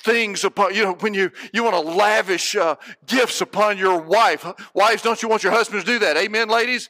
things 0.00 0.44
upon 0.44 0.74
you 0.74 0.84
know 0.84 0.92
when 0.94 1.12
you 1.12 1.30
you 1.52 1.64
want 1.64 1.74
to 1.74 1.92
lavish 1.92 2.54
uh, 2.54 2.76
gifts 3.06 3.40
upon 3.40 3.76
your 3.76 4.00
wife 4.00 4.46
wives 4.72 5.02
don't 5.02 5.22
you 5.22 5.28
want 5.28 5.42
your 5.42 5.50
husbands 5.50 5.84
to 5.84 5.90
do 5.90 5.98
that 5.98 6.16
amen 6.16 6.48
ladies 6.48 6.88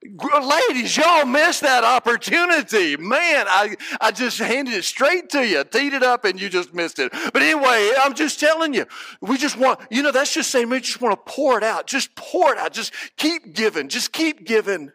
Ladies, 0.00 0.96
y'all 0.96 1.24
missed 1.24 1.62
that 1.62 1.82
opportunity. 1.82 2.96
Man, 2.96 3.46
I, 3.48 3.74
I 4.00 4.12
just 4.12 4.38
handed 4.38 4.74
it 4.74 4.84
straight 4.84 5.28
to 5.30 5.44
you, 5.44 5.64
teed 5.64 5.92
it 5.92 6.04
up, 6.04 6.24
and 6.24 6.40
you 6.40 6.48
just 6.48 6.72
missed 6.72 7.00
it. 7.00 7.10
But 7.10 7.42
anyway, 7.42 7.92
I'm 7.98 8.14
just 8.14 8.38
telling 8.38 8.74
you, 8.74 8.86
we 9.20 9.36
just 9.36 9.56
want, 9.56 9.80
you 9.90 10.04
know, 10.04 10.12
that's 10.12 10.32
just 10.32 10.50
saying 10.50 10.70
we 10.70 10.78
just 10.80 11.00
want 11.00 11.14
to 11.16 11.32
pour 11.32 11.58
it 11.58 11.64
out. 11.64 11.88
Just 11.88 12.14
pour 12.14 12.52
it 12.52 12.58
out. 12.58 12.72
Just 12.72 12.92
keep 13.16 13.54
giving. 13.54 13.88
Just 13.88 14.12
keep 14.12 14.46
giving. 14.46 14.92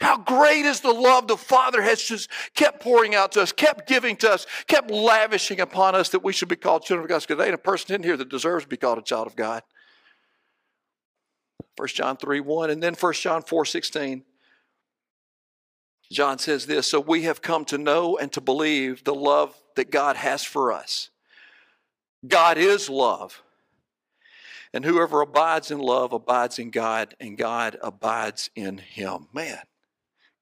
How 0.00 0.16
great 0.16 0.64
is 0.64 0.80
the 0.80 0.92
love 0.92 1.28
the 1.28 1.36
Father 1.36 1.82
has 1.82 2.02
just 2.02 2.30
kept 2.54 2.80
pouring 2.80 3.14
out 3.14 3.32
to 3.32 3.42
us, 3.42 3.52
kept 3.52 3.86
giving 3.86 4.16
to 4.16 4.30
us, 4.30 4.46
kept 4.66 4.90
lavishing 4.90 5.60
upon 5.60 5.94
us 5.94 6.08
that 6.10 6.22
we 6.22 6.32
should 6.32 6.48
be 6.48 6.56
called 6.56 6.84
children 6.84 7.04
of 7.04 7.08
God. 7.10 7.20
Because 7.20 7.36
there 7.36 7.46
ain't 7.46 7.54
a 7.54 7.58
person 7.58 7.96
in 7.96 8.02
here 8.02 8.16
that 8.16 8.30
deserves 8.30 8.64
to 8.64 8.68
be 8.68 8.76
called 8.78 8.96
a 8.96 9.02
child 9.02 9.26
of 9.26 9.36
God. 9.36 9.62
1 11.76 11.88
John 11.88 12.16
3 12.16 12.40
1, 12.40 12.70
and 12.70 12.82
then 12.82 12.94
1 12.94 13.12
John 13.12 13.42
4 13.42 13.64
16. 13.66 14.24
John 16.10 16.38
says 16.38 16.66
this 16.66 16.86
So 16.86 17.00
we 17.00 17.22
have 17.22 17.42
come 17.42 17.64
to 17.66 17.78
know 17.78 18.16
and 18.16 18.32
to 18.32 18.40
believe 18.40 19.04
the 19.04 19.14
love 19.14 19.54
that 19.76 19.90
God 19.90 20.16
has 20.16 20.44
for 20.44 20.72
us. 20.72 21.10
God 22.26 22.58
is 22.58 22.88
love. 22.88 23.42
And 24.74 24.84
whoever 24.84 25.22
abides 25.22 25.70
in 25.70 25.78
love 25.78 26.12
abides 26.12 26.58
in 26.58 26.70
God, 26.70 27.14
and 27.20 27.38
God 27.38 27.78
abides 27.82 28.50
in 28.54 28.76
him. 28.76 29.28
Man, 29.32 29.60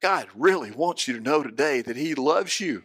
God 0.02 0.28
really 0.34 0.72
wants 0.72 1.06
you 1.06 1.14
to 1.14 1.20
know 1.20 1.42
today 1.42 1.80
that 1.82 1.96
He 1.96 2.14
loves 2.14 2.60
you. 2.60 2.84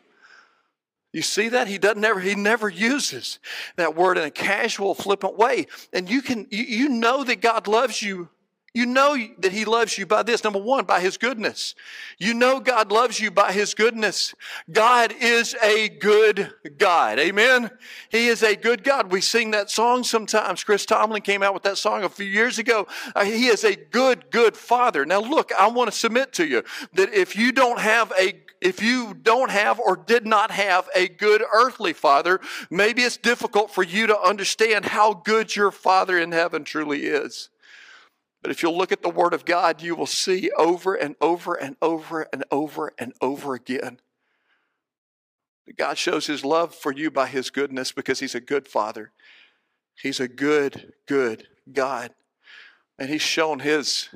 You 1.13 1.21
see 1.21 1.49
that? 1.49 1.67
He 1.67 1.77
doesn't 1.77 2.05
ever 2.05 2.21
he 2.21 2.35
never 2.35 2.69
uses 2.69 3.39
that 3.75 3.95
word 3.95 4.17
in 4.17 4.23
a 4.23 4.31
casual, 4.31 4.95
flippant 4.95 5.37
way. 5.37 5.67
And 5.91 6.09
you 6.09 6.21
can 6.21 6.47
you, 6.49 6.87
know 6.87 7.23
that 7.25 7.41
God 7.41 7.67
loves 7.67 8.01
you 8.01 8.29
you 8.73 8.85
know 8.85 9.17
that 9.39 9.51
He 9.51 9.65
loves 9.65 9.97
you 9.97 10.05
by 10.05 10.23
this. 10.23 10.43
Number 10.43 10.59
one, 10.59 10.85
by 10.85 11.01
His 11.01 11.17
goodness. 11.17 11.75
You 12.17 12.33
know 12.33 12.59
God 12.59 12.91
loves 12.91 13.19
you 13.19 13.29
by 13.29 13.51
His 13.51 13.73
goodness. 13.73 14.33
God 14.71 15.13
is 15.19 15.55
a 15.61 15.89
good 15.89 16.53
God. 16.77 17.19
Amen? 17.19 17.71
He 18.09 18.27
is 18.27 18.43
a 18.43 18.55
good 18.55 18.83
God. 18.83 19.11
We 19.11 19.19
sing 19.21 19.51
that 19.51 19.69
song 19.69 20.03
sometimes. 20.03 20.63
Chris 20.63 20.85
Tomlin 20.85 21.21
came 21.21 21.43
out 21.43 21.53
with 21.53 21.63
that 21.63 21.77
song 21.77 22.03
a 22.03 22.09
few 22.09 22.25
years 22.25 22.59
ago. 22.59 22.87
Uh, 23.15 23.25
he 23.25 23.47
is 23.47 23.63
a 23.63 23.75
good, 23.75 24.31
good 24.31 24.55
Father. 24.55 25.05
Now, 25.05 25.19
look, 25.19 25.51
I 25.51 25.67
want 25.67 25.91
to 25.91 25.97
submit 25.97 26.31
to 26.33 26.45
you 26.45 26.63
that 26.93 27.13
if 27.13 27.35
you 27.35 27.51
don't 27.51 27.79
have 27.79 28.13
a 28.19 28.41
if 28.61 28.81
you 28.81 29.15
don't 29.15 29.49
have 29.49 29.79
or 29.79 29.95
did 29.95 30.25
not 30.25 30.51
have 30.51 30.87
a 30.95 31.07
good 31.07 31.43
earthly 31.51 31.93
father, 31.93 32.39
maybe 32.69 33.01
it's 33.01 33.17
difficult 33.17 33.71
for 33.71 33.83
you 33.83 34.05
to 34.05 34.19
understand 34.21 34.85
how 34.85 35.15
good 35.15 35.55
your 35.55 35.71
Father 35.71 36.19
in 36.19 36.31
heaven 36.31 36.63
truly 36.63 37.05
is. 37.05 37.49
But 38.41 38.51
if 38.51 38.63
you'll 38.63 38.77
look 38.77 38.91
at 38.91 39.01
the 39.01 39.09
Word 39.09 39.33
of 39.33 39.45
God, 39.45 39.81
you 39.81 39.95
will 39.95 40.07
see 40.07 40.49
over 40.57 40.95
and 40.95 41.15
over 41.21 41.53
and 41.53 41.75
over 41.81 42.27
and 42.33 42.43
over 42.51 42.91
and 42.97 43.13
over 43.21 43.53
again 43.53 43.99
that 45.67 45.77
God 45.77 45.97
shows 45.97 46.27
His 46.27 46.43
love 46.43 46.73
for 46.73 46.91
you 46.91 47.11
by 47.11 47.27
His 47.27 47.49
goodness 47.49 47.91
because 47.91 48.19
He's 48.19 48.35
a 48.35 48.41
good 48.41 48.67
Father. 48.67 49.11
He's 49.95 50.19
a 50.19 50.27
good, 50.27 50.93
good 51.07 51.47
God. 51.71 52.11
And 52.97 53.09
He's 53.09 53.21
shown 53.21 53.59
His 53.59 54.09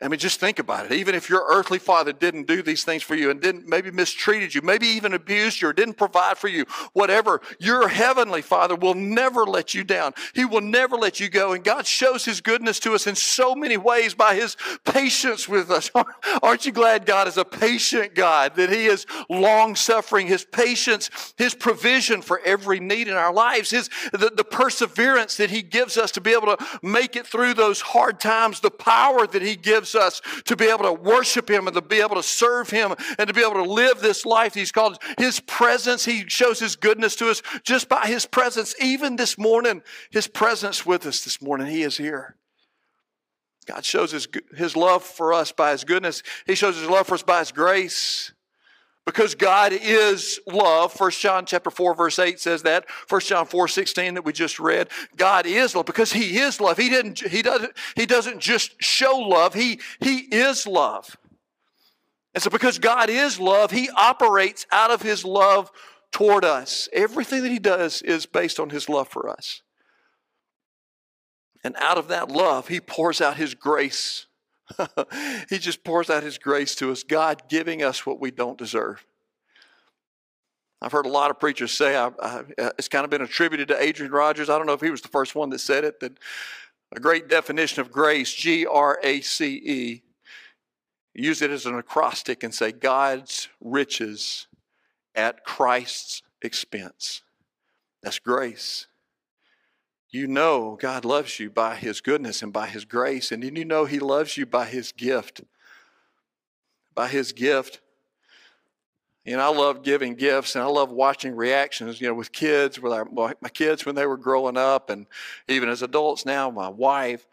I 0.00 0.08
mean, 0.08 0.20
just 0.20 0.38
think 0.38 0.58
about 0.60 0.86
it. 0.86 0.92
Even 0.92 1.14
if 1.16 1.28
your 1.28 1.44
earthly 1.50 1.78
father 1.78 2.12
didn't 2.12 2.46
do 2.46 2.62
these 2.62 2.84
things 2.84 3.02
for 3.02 3.16
you 3.16 3.30
and 3.30 3.40
didn't 3.40 3.68
maybe 3.68 3.90
mistreated 3.90 4.54
you, 4.54 4.62
maybe 4.62 4.86
even 4.86 5.14
abused 5.14 5.60
you 5.60 5.68
or 5.68 5.72
didn't 5.72 5.94
provide 5.94 6.38
for 6.38 6.46
you, 6.46 6.64
whatever, 6.92 7.40
your 7.58 7.88
heavenly 7.88 8.40
father 8.40 8.76
will 8.76 8.94
never 8.94 9.44
let 9.44 9.74
you 9.74 9.82
down. 9.82 10.12
He 10.32 10.44
will 10.44 10.60
never 10.60 10.96
let 10.96 11.18
you 11.18 11.28
go. 11.28 11.52
And 11.52 11.64
God 11.64 11.86
shows 11.86 12.24
his 12.24 12.40
goodness 12.40 12.78
to 12.80 12.94
us 12.94 13.08
in 13.08 13.16
so 13.16 13.54
many 13.56 13.76
ways 13.76 14.14
by 14.14 14.36
his 14.36 14.56
patience 14.84 15.48
with 15.48 15.70
us. 15.70 15.90
Aren't 16.42 16.66
you 16.66 16.72
glad 16.72 17.04
God 17.04 17.26
is 17.26 17.36
a 17.36 17.44
patient 17.44 18.14
God, 18.14 18.54
that 18.56 18.70
he 18.70 18.86
is 18.86 19.06
long 19.28 19.74
suffering, 19.74 20.28
his 20.28 20.44
patience, 20.44 21.34
his 21.36 21.54
provision 21.54 22.22
for 22.22 22.40
every 22.44 22.78
need 22.78 23.08
in 23.08 23.14
our 23.14 23.32
lives, 23.32 23.70
his, 23.70 23.90
the, 24.12 24.30
the 24.34 24.44
perseverance 24.44 25.36
that 25.38 25.50
he 25.50 25.62
gives 25.62 25.96
us 25.96 26.12
to 26.12 26.20
be 26.20 26.30
able 26.30 26.56
to 26.56 26.64
make 26.80 27.16
it 27.16 27.26
through 27.26 27.54
those 27.54 27.80
hard 27.80 28.20
times, 28.20 28.60
the 28.60 28.70
power 28.70 29.26
that 29.26 29.42
he 29.42 29.56
gives 29.56 29.79
gives 29.80 29.94
us 29.94 30.20
to 30.44 30.56
be 30.56 30.66
able 30.66 30.84
to 30.84 30.92
worship 30.92 31.48
Him 31.48 31.66
and 31.66 31.74
to 31.74 31.80
be 31.80 32.00
able 32.00 32.16
to 32.16 32.22
serve 32.22 32.68
Him 32.68 32.94
and 33.18 33.28
to 33.28 33.34
be 33.34 33.40
able 33.40 33.64
to 33.64 33.70
live 33.70 34.00
this 34.00 34.26
life. 34.26 34.52
He's 34.52 34.72
called 34.72 34.98
His 35.18 35.40
presence. 35.40 36.04
He 36.04 36.28
shows 36.28 36.60
His 36.60 36.76
goodness 36.76 37.16
to 37.16 37.30
us 37.30 37.42
just 37.62 37.88
by 37.88 38.06
His 38.06 38.26
presence. 38.26 38.74
Even 38.80 39.16
this 39.16 39.38
morning, 39.38 39.82
His 40.10 40.26
presence 40.26 40.84
with 40.84 41.06
us 41.06 41.24
this 41.24 41.40
morning, 41.40 41.66
He 41.66 41.82
is 41.82 41.96
here. 41.96 42.36
God 43.66 43.84
shows 43.84 44.10
his, 44.10 44.28
his 44.54 44.76
love 44.76 45.02
for 45.02 45.32
us 45.32 45.52
by 45.52 45.72
His 45.72 45.84
goodness. 45.84 46.22
He 46.46 46.54
shows 46.54 46.76
His 46.76 46.88
love 46.88 47.06
for 47.06 47.14
us 47.14 47.22
by 47.22 47.38
His 47.38 47.52
grace 47.52 48.32
because 49.10 49.34
God 49.34 49.72
is 49.72 50.38
love. 50.46 50.98
1 50.98 51.10
John 51.10 51.44
chapter 51.44 51.68
4 51.68 51.94
verse 51.94 52.18
8 52.18 52.38
says 52.38 52.62
that. 52.62 52.88
1 53.08 53.20
John 53.22 53.44
4 53.44 53.66
16 53.66 54.14
that 54.14 54.24
we 54.24 54.32
just 54.32 54.60
read. 54.60 54.88
God 55.16 55.46
is 55.46 55.74
love 55.74 55.86
because 55.86 56.12
he 56.12 56.38
is 56.38 56.60
love. 56.60 56.76
He 56.76 56.88
didn't 56.88 57.18
he 57.18 57.42
doesn't 57.42 57.72
he 57.96 58.06
doesn't 58.06 58.38
just 58.38 58.80
show 58.80 59.18
love. 59.18 59.54
He 59.54 59.80
he 59.98 60.18
is 60.18 60.64
love. 60.64 61.16
And 62.34 62.42
so 62.42 62.50
because 62.50 62.78
God 62.78 63.10
is 63.10 63.40
love, 63.40 63.72
he 63.72 63.90
operates 63.96 64.64
out 64.70 64.92
of 64.92 65.02
his 65.02 65.24
love 65.24 65.72
toward 66.12 66.44
us. 66.44 66.88
Everything 66.92 67.42
that 67.42 67.50
he 67.50 67.58
does 67.58 68.02
is 68.02 68.26
based 68.26 68.60
on 68.60 68.70
his 68.70 68.88
love 68.88 69.08
for 69.08 69.28
us. 69.28 69.62
And 71.64 71.74
out 71.78 71.98
of 71.98 72.06
that 72.08 72.30
love, 72.30 72.68
he 72.68 72.80
pours 72.80 73.20
out 73.20 73.36
his 73.36 73.54
grace 73.54 74.26
he 75.48 75.58
just 75.58 75.84
pours 75.84 76.10
out 76.10 76.22
His 76.22 76.38
grace 76.38 76.74
to 76.76 76.90
us, 76.92 77.02
God 77.02 77.42
giving 77.48 77.82
us 77.82 78.04
what 78.04 78.20
we 78.20 78.30
don't 78.30 78.58
deserve. 78.58 79.04
I've 80.82 80.92
heard 80.92 81.06
a 81.06 81.10
lot 81.10 81.30
of 81.30 81.38
preachers 81.38 81.72
say, 81.72 81.94
I, 81.94 82.10
I, 82.20 82.42
uh, 82.58 82.70
it's 82.78 82.88
kind 82.88 83.04
of 83.04 83.10
been 83.10 83.20
attributed 83.20 83.68
to 83.68 83.82
Adrian 83.82 84.12
Rogers. 84.12 84.48
I 84.48 84.56
don't 84.56 84.66
know 84.66 84.72
if 84.72 84.80
he 84.80 84.90
was 84.90 85.02
the 85.02 85.08
first 85.08 85.34
one 85.34 85.50
that 85.50 85.58
said 85.58 85.84
it, 85.84 86.00
that 86.00 86.18
a 86.92 87.00
great 87.00 87.28
definition 87.28 87.80
of 87.82 87.92
grace, 87.92 88.32
G 88.32 88.66
R 88.66 88.98
A 89.02 89.20
C 89.20 89.56
E, 89.56 90.02
use 91.14 91.42
it 91.42 91.50
as 91.50 91.66
an 91.66 91.76
acrostic 91.76 92.42
and 92.42 92.54
say, 92.54 92.72
God's 92.72 93.48
riches 93.60 94.46
at 95.14 95.44
Christ's 95.44 96.22
expense. 96.40 97.22
That's 98.02 98.18
grace. 98.18 98.86
You 100.10 100.26
know 100.26 100.76
God 100.80 101.04
loves 101.04 101.38
you 101.38 101.50
by 101.50 101.76
His 101.76 102.00
goodness 102.00 102.42
and 102.42 102.52
by 102.52 102.66
His 102.66 102.84
grace, 102.84 103.30
and 103.30 103.42
then 103.42 103.56
you 103.56 103.64
know 103.64 103.84
He 103.84 103.98
loves 103.98 104.36
you 104.36 104.46
by 104.46 104.66
His 104.66 104.92
gift. 104.92 105.42
By 106.94 107.08
His 107.08 107.32
gift. 107.32 107.80
You 109.24 109.36
know, 109.36 109.52
I 109.52 109.54
love 109.54 109.82
giving 109.82 110.14
gifts 110.14 110.56
and 110.56 110.64
I 110.64 110.66
love 110.66 110.90
watching 110.90 111.36
reactions, 111.36 112.00
you 112.00 112.08
know, 112.08 112.14
with 112.14 112.32
kids, 112.32 112.80
with 112.80 112.92
our, 112.92 113.06
my 113.12 113.50
kids 113.50 113.84
when 113.84 113.94
they 113.94 114.06
were 114.06 114.16
growing 114.16 114.56
up, 114.56 114.88
and 114.88 115.06
even 115.46 115.68
as 115.68 115.82
adults 115.82 116.24
now, 116.24 116.50
my 116.50 116.68
wife. 116.68 117.26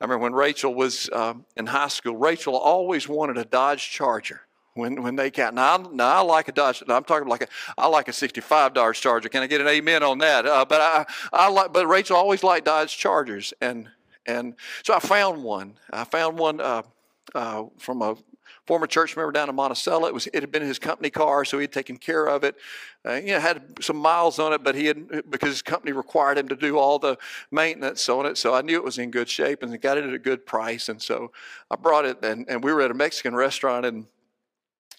I 0.00 0.04
remember 0.04 0.22
when 0.22 0.34
Rachel 0.34 0.74
was 0.74 1.10
um, 1.12 1.44
in 1.56 1.66
high 1.66 1.88
school, 1.88 2.16
Rachel 2.16 2.56
always 2.56 3.08
wanted 3.08 3.38
a 3.38 3.44
Dodge 3.44 3.90
Charger 3.90 4.45
when 4.76 5.02
when 5.02 5.16
they 5.16 5.30
count. 5.30 5.54
Now, 5.54 5.76
now 5.92 6.16
I 6.16 6.20
like 6.20 6.48
a 6.48 6.52
Dodge. 6.52 6.82
I'm 6.88 7.04
talking 7.04 7.28
like 7.28 7.42
a 7.42 7.48
I 7.76 7.86
like 7.88 8.08
a 8.08 8.12
'65 8.12 8.74
Dodge 8.74 9.00
Charger. 9.00 9.28
Can 9.28 9.42
I 9.42 9.46
get 9.46 9.60
an 9.60 9.68
amen 9.68 10.02
on 10.02 10.18
that? 10.18 10.46
Uh, 10.46 10.64
but 10.64 10.80
I 10.80 11.06
I 11.32 11.48
like. 11.48 11.72
But 11.72 11.86
Rachel 11.86 12.16
always 12.16 12.42
liked 12.42 12.66
Dodge 12.66 12.96
Chargers, 12.96 13.52
and 13.60 13.88
and 14.26 14.54
so 14.82 14.94
I 14.94 15.00
found 15.00 15.42
one. 15.42 15.74
I 15.92 16.04
found 16.04 16.38
one 16.38 16.60
uh, 16.60 16.82
uh, 17.34 17.64
from 17.78 18.02
a 18.02 18.16
former 18.66 18.86
church 18.86 19.16
member 19.16 19.32
down 19.32 19.48
in 19.48 19.54
Monticello. 19.54 20.06
It 20.08 20.14
was 20.14 20.26
it 20.28 20.42
had 20.42 20.50
been 20.50 20.62
his 20.62 20.78
company 20.78 21.10
car, 21.10 21.44
so 21.44 21.58
he 21.58 21.62
had 21.62 21.72
taken 21.72 21.96
care 21.96 22.26
of 22.26 22.44
it. 22.44 22.56
Uh, 23.06 23.14
you 23.14 23.28
know, 23.28 23.40
had 23.40 23.62
some 23.80 23.96
miles 23.96 24.38
on 24.38 24.52
it, 24.52 24.64
but 24.64 24.74
he 24.74 24.86
had 24.86 25.30
because 25.30 25.50
his 25.50 25.62
company 25.62 25.92
required 25.92 26.38
him 26.38 26.48
to 26.48 26.56
do 26.56 26.76
all 26.76 26.98
the 26.98 27.16
maintenance 27.50 28.08
on 28.08 28.26
it. 28.26 28.36
So 28.36 28.54
I 28.54 28.62
knew 28.62 28.76
it 28.76 28.84
was 28.84 28.98
in 28.98 29.10
good 29.10 29.28
shape 29.28 29.62
and 29.62 29.80
got 29.80 29.98
it 29.98 30.04
at 30.04 30.12
a 30.12 30.18
good 30.18 30.44
price. 30.44 30.88
And 30.88 31.00
so 31.00 31.32
I 31.70 31.76
brought 31.76 32.04
it, 32.04 32.24
and, 32.24 32.46
and 32.48 32.62
we 32.62 32.72
were 32.72 32.82
at 32.82 32.90
a 32.90 32.94
Mexican 32.94 33.34
restaurant 33.34 33.86
in 33.86 34.06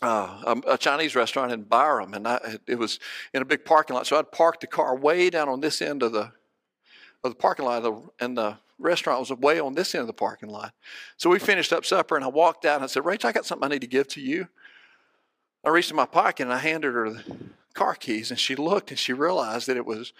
uh, 0.01 0.55
a 0.67 0.77
Chinese 0.77 1.15
restaurant 1.15 1.51
in 1.51 1.63
Byram, 1.63 2.13
and 2.13 2.27
I, 2.27 2.57
it 2.67 2.77
was 2.77 2.99
in 3.33 3.41
a 3.41 3.45
big 3.45 3.65
parking 3.65 3.95
lot. 3.95 4.05
So 4.05 4.17
I'd 4.17 4.31
parked 4.31 4.61
the 4.61 4.67
car 4.67 4.95
way 4.95 5.29
down 5.29 5.49
on 5.49 5.59
this 5.59 5.81
end 5.81 6.03
of 6.03 6.11
the 6.11 6.31
of 7.23 7.31
the 7.31 7.35
parking 7.35 7.65
lot, 7.65 7.83
and 8.19 8.37
the 8.37 8.57
restaurant 8.77 9.19
was 9.19 9.31
way 9.31 9.59
on 9.59 9.73
this 9.73 9.95
end 9.95 10.01
of 10.01 10.07
the 10.07 10.13
parking 10.13 10.49
lot. 10.49 10.73
So 11.17 11.29
we 11.29 11.39
finished 11.39 11.73
up 11.73 11.83
supper, 11.83 12.15
and 12.15 12.23
I 12.23 12.27
walked 12.27 12.63
out 12.63 12.75
and 12.75 12.83
I 12.83 12.87
said, 12.87 13.05
"Rachel, 13.05 13.29
I 13.29 13.33
got 13.33 13.45
something 13.45 13.65
I 13.65 13.73
need 13.73 13.81
to 13.81 13.87
give 13.87 14.07
to 14.09 14.21
you." 14.21 14.47
I 15.63 15.69
reached 15.69 15.89
in 15.89 15.97
my 15.97 16.05
pocket 16.05 16.43
and 16.43 16.53
I 16.53 16.59
handed 16.59 16.93
her 16.93 17.09
the 17.09 17.23
car 17.73 17.95
keys, 17.95 18.29
and 18.29 18.39
she 18.39 18.55
looked 18.55 18.91
and 18.91 18.99
she 18.99 19.13
realized 19.13 19.67
that 19.67 19.77
it 19.77 19.85
was 19.85 20.13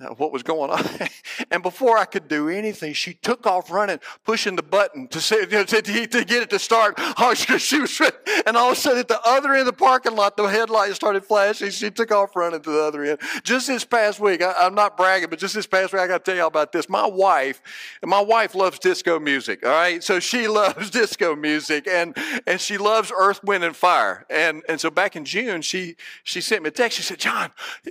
Uh, 0.00 0.10
what 0.10 0.30
was 0.32 0.44
going 0.44 0.70
on. 0.70 0.84
and 1.50 1.60
before 1.60 1.98
I 1.98 2.04
could 2.04 2.28
do 2.28 2.48
anything, 2.48 2.92
she 2.92 3.14
took 3.14 3.48
off 3.48 3.68
running, 3.68 3.98
pushing 4.24 4.54
the 4.54 4.62
button 4.62 5.08
to, 5.08 5.20
say, 5.20 5.44
to, 5.46 5.64
to, 5.64 5.82
to 5.82 6.24
get 6.24 6.42
it 6.42 6.50
to 6.50 6.58
start. 6.58 6.94
Oh, 7.20 7.34
she, 7.34 7.58
she 7.58 7.80
was, 7.80 8.00
and 8.46 8.56
all 8.56 8.70
of 8.70 8.78
a 8.78 8.80
sudden, 8.80 9.00
at 9.00 9.08
the 9.08 9.20
other 9.22 9.50
end 9.52 9.60
of 9.60 9.66
the 9.66 9.72
parking 9.72 10.14
lot, 10.14 10.36
the 10.36 10.44
headlights 10.44 10.94
started 10.94 11.24
flashing. 11.24 11.70
She 11.70 11.90
took 11.90 12.12
off 12.12 12.36
running 12.36 12.60
to 12.60 12.70
the 12.70 12.80
other 12.80 13.02
end. 13.02 13.18
Just 13.42 13.66
this 13.66 13.84
past 13.84 14.20
week, 14.20 14.40
I, 14.40 14.66
am 14.66 14.74
not 14.74 14.96
bragging, 14.96 15.30
but 15.30 15.40
just 15.40 15.54
this 15.54 15.66
past 15.66 15.92
week, 15.92 16.00
I 16.00 16.06
got 16.06 16.24
to 16.24 16.30
tell 16.30 16.36
y'all 16.36 16.46
about 16.46 16.70
this. 16.70 16.88
My 16.88 17.06
wife, 17.06 17.60
my 18.04 18.20
wife 18.20 18.54
loves 18.54 18.78
disco 18.78 19.18
music. 19.18 19.66
All 19.66 19.72
right, 19.72 20.02
so 20.04 20.20
she 20.20 20.46
loves 20.46 20.90
disco 20.90 21.34
music, 21.34 21.88
and 21.88 22.16
and 22.46 22.60
she 22.60 22.78
loves 22.78 23.10
Earth, 23.16 23.42
Wind, 23.42 23.64
and 23.64 23.74
Fire. 23.74 24.24
And 24.30 24.62
and 24.68 24.80
so 24.80 24.90
back 24.90 25.16
in 25.16 25.24
June, 25.24 25.60
she 25.60 25.96
she 26.22 26.40
sent 26.40 26.62
me 26.62 26.68
a 26.68 26.72
text. 26.72 26.98
She 26.98 27.02
said, 27.02 27.18
"John," 27.18 27.50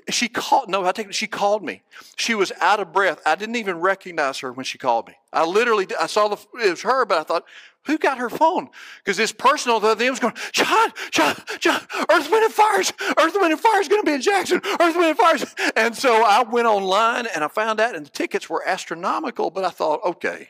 she 0.09 0.29
called. 0.29 0.69
No, 0.69 0.85
I 0.85 0.93
take 0.93 1.07
it. 1.07 1.15
She 1.15 1.27
called 1.27 1.63
me. 1.63 1.81
She 2.15 2.35
was 2.35 2.51
out 2.59 2.79
of 2.79 2.93
breath. 2.93 3.21
I 3.25 3.35
didn't 3.35 3.55
even 3.57 3.79
recognize 3.79 4.39
her 4.39 4.51
when 4.51 4.65
she 4.65 4.77
called 4.77 5.07
me. 5.07 5.15
I 5.31 5.45
literally, 5.45 5.87
I 5.99 6.07
saw 6.07 6.27
the, 6.27 6.37
it 6.63 6.69
was 6.69 6.81
her, 6.81 7.05
but 7.05 7.17
I 7.17 7.23
thought, 7.23 7.43
who 7.87 7.97
got 7.97 8.17
her 8.17 8.29
phone? 8.29 8.69
Because 8.97 9.17
this 9.17 9.31
person 9.31 9.71
on 9.71 9.81
the 9.81 9.87
other 9.87 10.09
was 10.09 10.19
going, 10.19 10.35
John, 10.51 10.91
John, 11.09 11.35
John, 11.59 11.81
Earth, 12.11 12.29
Wind, 12.29 12.43
and 12.43 12.53
Fire's, 12.53 12.91
Earth, 13.17 13.33
Wind, 13.35 13.53
and 13.53 13.59
Fire's 13.59 13.87
going 13.87 14.01
to 14.01 14.05
be 14.05 14.13
in 14.13 14.21
Jackson, 14.21 14.61
Earth, 14.79 14.95
Wind, 14.95 15.05
and 15.05 15.17
Fire's. 15.17 15.45
And 15.75 15.95
so 15.95 16.23
I 16.23 16.43
went 16.43 16.67
online 16.67 17.27
and 17.33 17.43
I 17.43 17.47
found 17.47 17.79
out, 17.79 17.95
and 17.95 18.05
the 18.05 18.09
tickets 18.09 18.49
were 18.49 18.67
astronomical, 18.67 19.49
but 19.49 19.63
I 19.63 19.69
thought, 19.69 20.01
okay, 20.03 20.49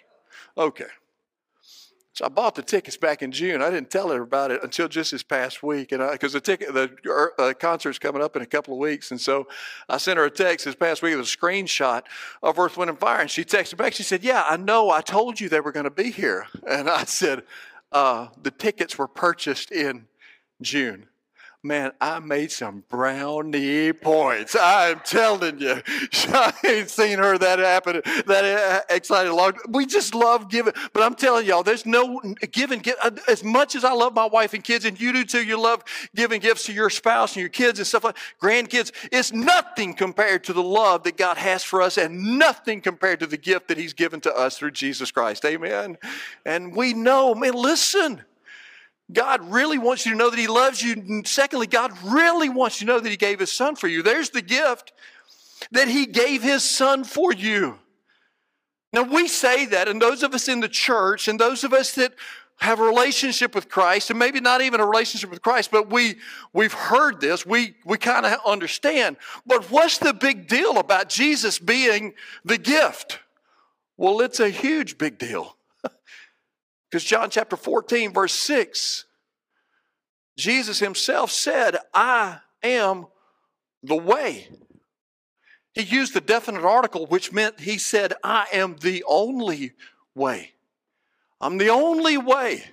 okay. 0.57 0.87
So 2.17 2.25
I 2.25 2.29
bought 2.29 2.55
the 2.55 2.63
tickets 2.63 2.97
back 2.97 3.21
in 3.21 3.31
June. 3.31 3.61
I 3.61 3.69
didn't 3.69 3.91
tell 3.91 4.09
her 4.09 4.23
about 4.23 4.49
it 4.49 4.63
until 4.63 4.87
just 4.87 5.11
this 5.11 5.21
past 5.21 5.61
week, 5.61 5.91
and 5.91 6.01
because 6.13 6.33
the 6.33 6.41
ticket, 6.41 6.73
the 6.73 6.89
uh, 7.37 7.53
concert's 7.53 7.99
coming 7.99 8.23
up 8.23 8.35
in 8.35 8.41
a 8.41 8.45
couple 8.47 8.73
of 8.73 8.79
weeks, 8.79 9.11
and 9.11 9.21
so 9.21 9.47
I 9.87 9.97
sent 9.97 10.17
her 10.17 10.25
a 10.25 10.31
text 10.31 10.65
this 10.65 10.73
past 10.73 11.03
week 11.03 11.15
with 11.15 11.27
a 11.27 11.29
screenshot 11.29 12.01
of 12.41 12.57
Earth, 12.57 12.75
Wind, 12.75 12.89
and 12.89 12.97
Fire, 12.97 13.21
and 13.21 13.29
she 13.29 13.45
texted 13.45 13.77
back. 13.77 13.93
She 13.93 14.01
said, 14.01 14.23
"Yeah, 14.23 14.43
I 14.49 14.57
know. 14.57 14.89
I 14.89 15.01
told 15.01 15.39
you 15.39 15.47
they 15.47 15.59
were 15.59 15.71
going 15.71 15.83
to 15.83 15.91
be 15.91 16.09
here," 16.09 16.47
and 16.67 16.89
I 16.89 17.03
said, 17.03 17.43
uh, 17.91 18.29
"The 18.41 18.49
tickets 18.49 18.97
were 18.97 19.07
purchased 19.07 19.71
in 19.71 20.07
June." 20.59 21.09
Man, 21.63 21.91
I 21.99 22.19
made 22.19 22.51
some 22.51 22.83
brownie 22.87 23.91
points. 23.91 24.55
I'm 24.57 24.99
telling 24.99 25.59
you. 25.59 25.81
I 26.13 26.53
ain't 26.65 26.89
seen 26.89 27.17
her 27.17 27.35
that 27.39 27.57
happen, 27.57 28.01
that 28.27 28.85
excited 28.91 29.33
long. 29.33 29.53
We 29.67 29.87
just 29.87 30.13
love 30.13 30.49
giving. 30.49 30.73
But 30.93 31.01
I'm 31.01 31.15
telling 31.15 31.47
y'all, 31.47 31.63
there's 31.63 31.85
no 31.85 32.21
giving. 32.51 32.83
Uh, 33.03 33.09
as 33.27 33.43
much 33.43 33.75
as 33.75 33.83
I 33.83 33.91
love 33.91 34.13
my 34.13 34.27
wife 34.27 34.53
and 34.53 34.63
kids, 34.63 34.85
and 34.85 35.01
you 35.01 35.11
do 35.11 35.23
too, 35.23 35.43
you 35.43 35.59
love 35.59 35.83
giving 36.15 36.41
gifts 36.41 36.67
to 36.67 36.73
your 36.73 36.91
spouse 36.91 37.35
and 37.35 37.41
your 37.41 37.49
kids 37.49 37.79
and 37.79 37.87
stuff 37.87 38.03
like 38.03 38.17
grandkids. 38.39 38.91
It's 39.11 39.33
nothing 39.33 39.95
compared 39.95 40.43
to 40.45 40.53
the 40.53 40.63
love 40.63 41.03
that 41.03 41.17
God 41.17 41.37
has 41.37 41.63
for 41.63 41.81
us, 41.81 41.97
and 41.97 42.37
nothing 42.37 42.81
compared 42.81 43.19
to 43.21 43.27
the 43.27 43.37
gift 43.37 43.67
that 43.69 43.79
He's 43.79 43.93
given 43.93 44.21
to 44.21 44.33
us 44.33 44.59
through 44.59 44.71
Jesus 44.71 45.09
Christ. 45.09 45.43
Amen. 45.43 45.97
And 46.45 46.75
we 46.75 46.93
know, 46.93 47.33
man, 47.33 47.53
listen. 47.53 48.21
God 49.11 49.51
really 49.51 49.77
wants 49.77 50.05
you 50.05 50.11
to 50.11 50.17
know 50.17 50.29
that 50.29 50.39
He 50.39 50.47
loves 50.47 50.81
you. 50.81 50.93
And 50.93 51.27
secondly, 51.27 51.67
God 51.67 51.91
really 52.03 52.49
wants 52.49 52.81
you 52.81 52.87
to 52.87 52.93
know 52.93 52.99
that 52.99 53.09
He 53.09 53.17
gave 53.17 53.39
His 53.39 53.51
Son 53.51 53.75
for 53.75 53.87
you. 53.87 54.03
There's 54.03 54.31
the 54.31 54.41
gift 54.41 54.91
that 55.71 55.87
He 55.87 56.05
gave 56.05 56.43
His 56.43 56.63
Son 56.63 57.03
for 57.03 57.31
you. 57.31 57.79
Now, 58.93 59.03
we 59.03 59.27
say 59.27 59.65
that, 59.67 59.87
and 59.87 60.01
those 60.01 60.23
of 60.23 60.33
us 60.33 60.47
in 60.47 60.59
the 60.59 60.69
church, 60.69 61.27
and 61.27 61.39
those 61.39 61.63
of 61.63 61.73
us 61.73 61.93
that 61.95 62.13
have 62.59 62.79
a 62.79 62.83
relationship 62.83 63.53
with 63.53 63.69
Christ, 63.69 64.09
and 64.09 64.17
maybe 64.17 64.39
not 64.39 64.61
even 64.61 64.79
a 64.79 64.85
relationship 64.85 65.29
with 65.29 65.41
Christ, 65.41 65.69
but 65.71 65.91
we, 65.91 66.15
we've 66.53 66.73
heard 66.73 67.21
this, 67.21 67.45
we, 67.45 67.75
we 67.85 67.97
kind 67.97 68.25
of 68.25 68.39
understand. 68.45 69.17
But 69.45 69.69
what's 69.69 69.99
the 69.99 70.13
big 70.13 70.47
deal 70.47 70.77
about 70.77 71.09
Jesus 71.09 71.59
being 71.59 72.13
the 72.43 72.57
gift? 72.57 73.19
Well, 73.95 74.21
it's 74.21 74.39
a 74.39 74.49
huge 74.49 74.97
big 74.97 75.17
deal. 75.17 75.56
Because 76.89 77.03
John 77.03 77.29
chapter 77.29 77.57
14, 77.57 78.13
verse 78.13 78.33
6, 78.33 79.05
Jesus 80.37 80.79
himself 80.79 81.31
said, 81.31 81.77
I 81.93 82.39
am 82.63 83.07
the 83.83 83.95
way. 83.95 84.47
He 85.73 85.83
used 85.83 86.13
the 86.13 86.21
definite 86.21 86.63
article, 86.63 87.05
which 87.05 87.31
meant 87.31 87.59
he 87.59 87.77
said, 87.77 88.13
I 88.23 88.47
am 88.53 88.77
the 88.81 89.03
only 89.07 89.73
way. 90.15 90.53
I'm 91.41 91.57
the 91.57 91.69
only 91.69 92.17
way. 92.17 92.63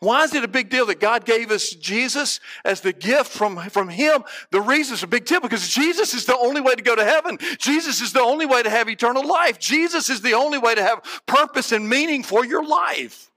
Why 0.00 0.22
is 0.22 0.32
it 0.32 0.44
a 0.44 0.48
big 0.48 0.70
deal 0.70 0.86
that 0.86 1.00
God 1.00 1.24
gave 1.24 1.50
us 1.50 1.70
Jesus 1.70 2.38
as 2.64 2.80
the 2.80 2.92
gift 2.92 3.32
from, 3.32 3.58
from 3.68 3.88
Him? 3.88 4.22
The 4.52 4.60
reason 4.60 4.94
it's 4.94 5.02
a 5.02 5.08
big 5.08 5.24
deal 5.24 5.40
because 5.40 5.68
Jesus 5.68 6.14
is 6.14 6.24
the 6.24 6.36
only 6.36 6.60
way 6.60 6.76
to 6.76 6.82
go 6.82 6.94
to 6.94 7.04
heaven. 7.04 7.36
Jesus 7.58 8.00
is 8.00 8.12
the 8.12 8.20
only 8.20 8.46
way 8.46 8.62
to 8.62 8.70
have 8.70 8.88
eternal 8.88 9.26
life. 9.26 9.58
Jesus 9.58 10.08
is 10.08 10.20
the 10.20 10.34
only 10.34 10.58
way 10.58 10.76
to 10.76 10.82
have 10.82 11.02
purpose 11.26 11.72
and 11.72 11.88
meaning 11.88 12.22
for 12.22 12.44
your 12.44 12.64
life. 12.64 13.27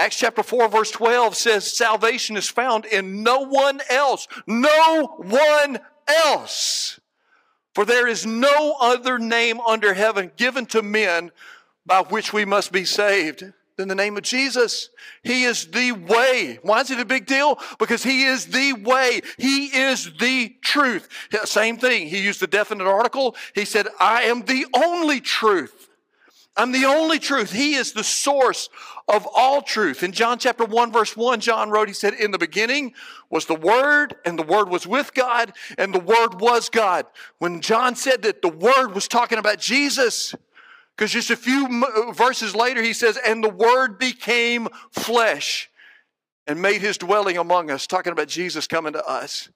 Acts 0.00 0.16
chapter 0.16 0.42
4, 0.42 0.68
verse 0.68 0.90
12 0.90 1.36
says, 1.36 1.70
Salvation 1.70 2.38
is 2.38 2.48
found 2.48 2.86
in 2.86 3.22
no 3.22 3.40
one 3.40 3.82
else. 3.90 4.26
No 4.46 5.14
one 5.18 5.78
else. 6.08 6.98
For 7.74 7.84
there 7.84 8.06
is 8.06 8.24
no 8.24 8.76
other 8.80 9.18
name 9.18 9.60
under 9.60 9.92
heaven 9.92 10.32
given 10.38 10.64
to 10.66 10.80
men 10.80 11.32
by 11.84 12.00
which 12.00 12.32
we 12.32 12.46
must 12.46 12.72
be 12.72 12.86
saved 12.86 13.44
than 13.76 13.88
the 13.88 13.94
name 13.94 14.16
of 14.16 14.22
Jesus. 14.22 14.88
He 15.22 15.42
is 15.42 15.66
the 15.66 15.92
way. 15.92 16.58
Why 16.62 16.80
is 16.80 16.90
it 16.90 16.98
a 16.98 17.04
big 17.04 17.26
deal? 17.26 17.58
Because 17.78 18.02
He 18.02 18.24
is 18.24 18.46
the 18.46 18.72
way. 18.72 19.20
He 19.36 19.66
is 19.66 20.10
the 20.18 20.54
truth. 20.62 21.10
Same 21.44 21.76
thing. 21.76 22.06
He 22.06 22.24
used 22.24 22.40
the 22.40 22.46
definite 22.46 22.86
article. 22.86 23.36
He 23.54 23.66
said, 23.66 23.86
I 24.00 24.22
am 24.22 24.46
the 24.46 24.64
only 24.74 25.20
truth. 25.20 25.79
I'm 26.60 26.72
the 26.72 26.84
only 26.84 27.18
truth. 27.18 27.52
He 27.52 27.74
is 27.74 27.92
the 27.92 28.04
source 28.04 28.68
of 29.08 29.26
all 29.34 29.62
truth. 29.62 30.02
In 30.02 30.12
John 30.12 30.38
chapter 30.38 30.66
1, 30.66 30.92
verse 30.92 31.16
1, 31.16 31.40
John 31.40 31.70
wrote, 31.70 31.88
He 31.88 31.94
said, 31.94 32.12
In 32.12 32.32
the 32.32 32.38
beginning 32.38 32.92
was 33.30 33.46
the 33.46 33.54
Word, 33.54 34.14
and 34.26 34.38
the 34.38 34.42
Word 34.42 34.68
was 34.68 34.86
with 34.86 35.14
God, 35.14 35.54
and 35.78 35.94
the 35.94 36.00
Word 36.00 36.38
was 36.38 36.68
God. 36.68 37.06
When 37.38 37.62
John 37.62 37.96
said 37.96 38.20
that 38.22 38.42
the 38.42 38.50
Word 38.50 38.88
was 38.88 39.08
talking 39.08 39.38
about 39.38 39.58
Jesus, 39.58 40.34
because 40.94 41.12
just 41.12 41.30
a 41.30 41.36
few 41.36 41.82
uh, 41.82 42.12
verses 42.12 42.54
later, 42.54 42.82
he 42.82 42.92
says, 42.92 43.18
And 43.26 43.42
the 43.42 43.48
Word 43.48 43.98
became 43.98 44.68
flesh 44.90 45.70
and 46.46 46.60
made 46.60 46.82
his 46.82 46.98
dwelling 46.98 47.38
among 47.38 47.70
us, 47.70 47.86
talking 47.86 48.12
about 48.12 48.28
Jesus 48.28 48.66
coming 48.66 48.92
to 48.92 49.04
us. 49.06 49.48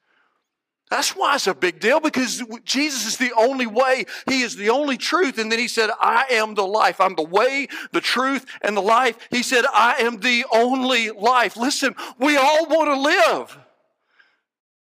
That's 0.94 1.16
why 1.16 1.35
it's 1.35 1.48
a 1.48 1.54
big 1.57 1.80
deal 1.80 1.98
because 1.98 2.40
Jesus 2.64 3.04
is 3.04 3.16
the 3.16 3.33
only 3.37 3.66
way. 3.66 4.04
He 4.28 4.42
is 4.42 4.54
the 4.54 4.70
only 4.70 4.96
truth. 4.96 5.38
And 5.38 5.50
then 5.50 5.59
he 5.59 5.66
said, 5.66 5.90
I 6.00 6.24
am 6.30 6.54
the 6.54 6.64
life. 6.64 7.00
I'm 7.00 7.16
the 7.16 7.24
way, 7.24 7.66
the 7.90 8.00
truth, 8.00 8.46
and 8.62 8.76
the 8.76 8.80
life. 8.80 9.18
He 9.28 9.42
said, 9.42 9.64
I 9.74 9.96
am 10.02 10.20
the 10.20 10.44
only 10.52 11.11
life. 11.11 11.57
Listen, 11.57 11.96
we 12.20 12.37
all 12.37 12.68
want 12.68 12.90
to 12.90 13.00
live. 13.00 13.59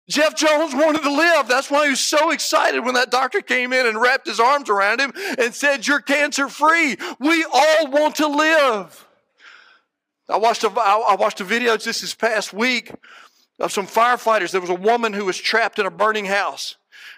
Jeff 0.10 0.34
Jones 0.38 0.74
wanted 0.74 1.02
to 1.02 1.12
live. 1.12 1.50
That's 1.50 1.70
why 1.70 1.84
he 1.84 1.90
was 1.90 2.00
so 2.00 2.32
excited 2.32 2.86
when 2.86 2.94
that 2.94 3.12
doctor 3.12 3.42
came 3.42 3.74
in 3.74 3.86
and 3.86 4.00
wrapped 4.00 4.28
his 4.28 4.40
arms 4.40 4.70
around 4.70 5.02
him 5.02 5.12
and 5.38 5.54
said, 5.54 5.86
You're 5.86 6.00
cancer 6.00 6.48
free. 6.48 6.96
We 7.20 7.44
all 7.44 7.92
want 7.92 8.16
to 8.16 8.28
live. 8.28 9.06
I 10.30 10.38
watched 10.38 10.64
a, 10.64 10.72
I 10.72 11.18
watched 11.20 11.42
a 11.42 11.44
video 11.44 11.76
just 11.76 12.00
this 12.00 12.16
past 12.16 12.54
week 12.54 12.94
of 13.60 13.72
some 13.72 13.88
firefighters. 13.88 14.52
There 14.52 14.62
was 14.62 14.70
a 14.70 14.76
woman 14.76 15.14
who 15.14 15.26
was 15.26 15.38
trapped 15.38 15.80
in 15.80 15.86
a 15.86 15.92
burning 15.92 16.26
house. 16.26 16.76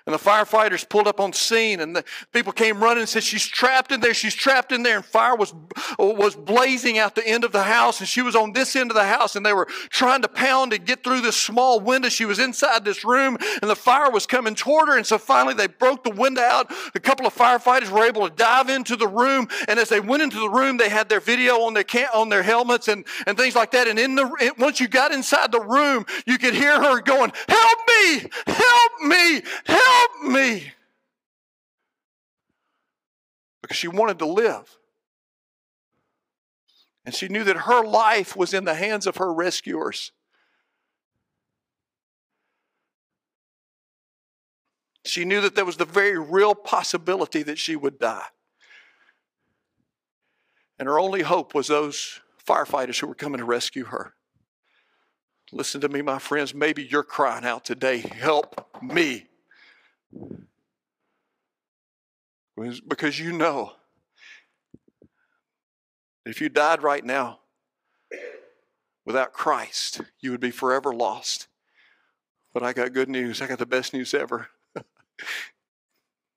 And 0.10 0.16
the 0.16 0.24
firefighters 0.24 0.90
pulled 0.90 1.08
up 1.08 1.20
on 1.20 1.34
scene 1.34 1.82
and 1.82 1.96
the 1.96 2.04
people 2.34 2.52
came 2.52 2.82
running 2.82 3.02
and 3.02 3.08
said, 3.08 3.22
she's 3.22 3.46
trapped 3.46 3.92
in 3.92 4.00
there. 4.00 4.16
She's 4.16 4.34
trapped 4.34 4.72
in 4.72 4.82
there. 4.82 4.96
And 4.96 5.06
fire 5.06 5.36
was, 5.36 5.54
was 6.00 6.36
blazing 6.36 6.98
out 6.98 7.14
the 7.14 7.28
end 7.28 7.44
of 7.44 7.52
the 7.52 7.62
house. 7.62 8.00
And 8.00 8.10
she 8.10 8.24
was 8.24 8.36
on 8.36 8.52
this 8.54 8.76
end 8.76 8.90
of 8.90 8.96
the 8.96 9.04
house 9.04 9.36
and 9.36 9.46
they 9.46 9.54
were 9.54 9.68
trying 9.92 10.24
to 10.24 10.28
pound 10.28 10.74
and 10.74 10.84
get 10.84 11.04
through 11.04 11.22
this 11.22 11.40
small 11.40 11.80
window. 11.80 12.10
She 12.10 12.26
was 12.26 12.40
inside 12.40 12.84
this 12.84 13.06
room 13.06 13.38
and 13.62 13.70
the 13.70 13.76
fire 13.76 14.10
was 14.10 14.26
coming 14.26 14.56
toward 14.56 14.88
her. 14.90 14.98
And 14.98 15.06
so 15.06 15.20
finally 15.20 15.54
they 15.54 15.68
broke 15.68 16.04
the 16.04 16.10
window 16.10 16.42
out. 16.42 16.74
A 16.96 17.00
couple 17.00 17.28
of 17.28 17.36
firefighters 17.36 17.92
were 17.92 18.04
able 18.04 18.28
to 18.28 18.36
dive 18.36 18.70
into 18.70 18.96
the 18.96 19.08
room. 19.08 19.48
And 19.68 19.78
as 19.78 19.90
they 19.90 20.00
went 20.00 20.24
into 20.24 20.40
the 20.40 20.50
room, 20.50 20.78
they 20.78 20.90
had 20.90 21.08
their 21.08 21.20
video 21.20 21.58
on 21.62 21.76
their, 21.76 21.86
on 22.16 22.30
their 22.30 22.42
helmets 22.42 22.88
and, 22.88 23.06
and 23.28 23.38
things 23.38 23.56
like 23.56 23.70
that. 23.74 23.88
And 23.88 24.00
in 24.00 24.16
the, 24.16 24.56
once 24.58 24.80
you 24.80 24.88
got 24.88 25.12
inside 25.12 25.52
the 25.52 25.62
room, 25.62 26.08
you 26.26 26.40
could 26.40 26.56
hear 26.56 26.82
her 26.82 27.00
going, 27.00 27.32
help 27.48 27.80
me, 27.88 28.26
help 28.48 29.02
me, 29.02 29.42
help 29.68 29.99
help 30.00 30.32
me. 30.32 30.72
Because 33.62 33.78
she 33.78 33.88
wanted 33.88 34.20
to 34.20 34.26
live. 34.26 34.78
And 37.06 37.16
she 37.16 37.28
knew 37.28 37.44
that 37.44 37.58
her 37.58 37.84
life 37.84 38.36
was 38.36 38.54
in 38.54 38.66
the 38.66 38.76
hands 38.76 39.08
of 39.08 39.18
her 39.18 39.34
rescuers. 39.34 40.12
She 45.06 45.26
knew 45.26 45.42
that 45.42 45.56
there 45.56 45.66
was 45.66 45.78
the 45.78 45.86
very 45.86 46.20
real 46.20 46.54
possibility 46.54 47.42
that 47.44 47.58
she 47.58 47.76
would 47.76 48.00
die. 48.00 48.28
And 50.78 50.88
her 50.88 51.00
only 51.00 51.24
hope 51.24 51.56
was 51.56 51.68
those 51.68 52.20
firefighters 52.46 53.00
who 53.00 53.08
were 53.08 53.16
coming 53.16 53.40
to 53.40 53.46
rescue 53.46 53.86
her. 53.86 54.14
Listen 55.52 55.82
to 55.82 55.90
me, 55.90 56.02
my 56.02 56.20
friends. 56.20 56.54
Maybe 56.54 56.84
you're 56.84 57.04
crying 57.04 57.44
out 57.44 57.66
today, 57.66 57.98
help 57.98 58.70
me. 58.82 59.29
Because 62.88 63.20
you 63.20 63.32
know 63.32 63.74
if 66.26 66.42
you 66.42 66.50
died 66.50 66.84
right 66.84 67.04
now 67.04 67.40
without 69.06 69.34
Christ, 69.34 70.02
you 70.20 70.32
would 70.32 70.40
be 70.40 70.52
forever 70.52 70.94
lost. 70.94 71.48
But 72.54 72.64
I 72.64 72.74
got 72.74 72.94
good 72.94 73.10
news. 73.10 73.42
I 73.42 73.48
got 73.48 73.60
the 73.60 73.66
best 73.66 73.94
news 73.94 74.14
ever. 74.14 74.50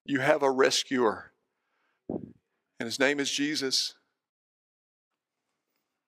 you 0.04 0.20
have 0.20 0.42
a 0.42 0.50
rescuer, 0.50 1.32
and 2.08 2.87
his 2.87 2.98
name 2.98 3.20
is 3.20 3.30
Jesus. 3.30 3.94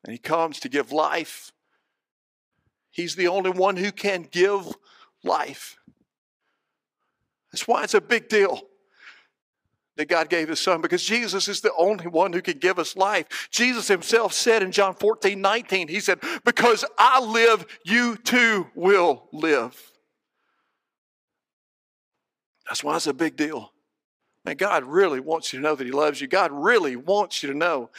And 0.04 0.12
he 0.12 0.18
comes 0.18 0.60
to 0.60 0.68
give 0.68 0.92
life. 0.92 1.52
He's 2.90 3.16
the 3.16 3.28
only 3.28 3.50
one 3.50 3.76
who 3.76 3.90
can 3.90 4.28
give 4.30 4.74
life. 5.22 5.78
That's 7.54 7.68
why 7.68 7.84
it's 7.84 7.94
a 7.94 8.00
big 8.00 8.28
deal 8.28 8.62
that 9.94 10.08
God 10.08 10.28
gave 10.28 10.48
his 10.48 10.58
son 10.58 10.80
because 10.80 11.04
Jesus 11.04 11.46
is 11.46 11.60
the 11.60 11.72
only 11.78 12.08
one 12.08 12.32
who 12.32 12.42
can 12.42 12.58
give 12.58 12.80
us 12.80 12.96
life. 12.96 13.48
Jesus 13.52 13.86
himself 13.86 14.32
said 14.32 14.60
in 14.60 14.72
John 14.72 14.92
14, 14.92 15.40
19, 15.40 15.86
he 15.86 16.00
said, 16.00 16.18
Because 16.44 16.84
I 16.98 17.20
live, 17.20 17.64
you 17.84 18.16
too 18.16 18.66
will 18.74 19.28
live. 19.32 19.92
That's 22.66 22.82
why 22.82 22.96
it's 22.96 23.06
a 23.06 23.14
big 23.14 23.36
deal. 23.36 23.70
And 24.44 24.58
God 24.58 24.82
really 24.82 25.20
wants 25.20 25.52
you 25.52 25.60
to 25.60 25.62
know 25.62 25.76
that 25.76 25.86
He 25.86 25.92
loves 25.92 26.20
you. 26.20 26.26
God 26.26 26.50
really 26.50 26.96
wants 26.96 27.40
you 27.44 27.52
to 27.52 27.56
know 27.56 27.90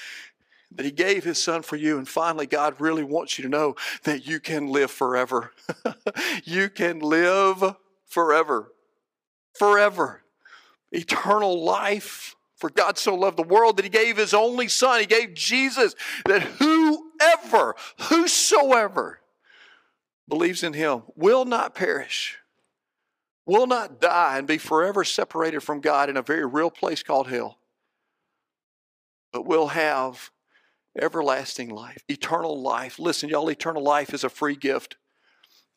that 0.69 0.85
He 0.85 0.91
gave 0.91 1.23
His 1.23 1.41
Son 1.41 1.61
for 1.61 1.77
you. 1.77 1.97
And 1.97 2.09
finally, 2.09 2.45
God 2.45 2.75
really 2.79 3.05
wants 3.05 3.39
you 3.39 3.43
to 3.43 3.49
know 3.49 3.77
that 4.03 4.27
you 4.27 4.41
can 4.41 4.67
live 4.67 4.91
forever. 4.91 5.53
you 6.43 6.67
can 6.67 6.99
live 6.99 7.63
forever 8.05 8.73
forever. 9.57 10.23
Eternal 10.91 11.63
life. 11.63 12.35
For 12.57 12.69
God 12.69 12.97
so 12.97 13.13
loved 13.13 13.37
the 13.37 13.43
world 13.43 13.75
that 13.77 13.83
he 13.83 13.89
gave 13.89 14.15
his 14.15 14.33
only 14.33 14.69
son. 14.69 15.01
He 15.01 15.05
gave 15.05 15.33
Jesus 15.33 15.93
that 16.25 16.41
whoever, 16.41 17.75
whosoever 18.03 19.19
believes 20.27 20.63
in 20.63 20.71
him 20.73 21.03
will 21.15 21.43
not 21.43 21.75
perish, 21.75 22.37
will 23.45 23.67
not 23.67 23.99
die, 23.99 24.37
and 24.37 24.47
be 24.47 24.57
forever 24.57 25.03
separated 25.03 25.61
from 25.61 25.81
God 25.81 26.09
in 26.09 26.17
a 26.17 26.21
very 26.21 26.45
real 26.45 26.71
place 26.71 27.03
called 27.03 27.27
hell, 27.27 27.59
but 29.33 29.45
will 29.45 29.67
have 29.67 30.31
everlasting 30.99 31.69
life, 31.69 32.03
eternal 32.07 32.59
life. 32.61 32.97
Listen, 32.97 33.29
y'all, 33.29 33.49
eternal 33.49 33.83
life 33.83 34.13
is 34.13 34.23
a 34.23 34.29
free 34.29 34.55
gift. 34.55 34.95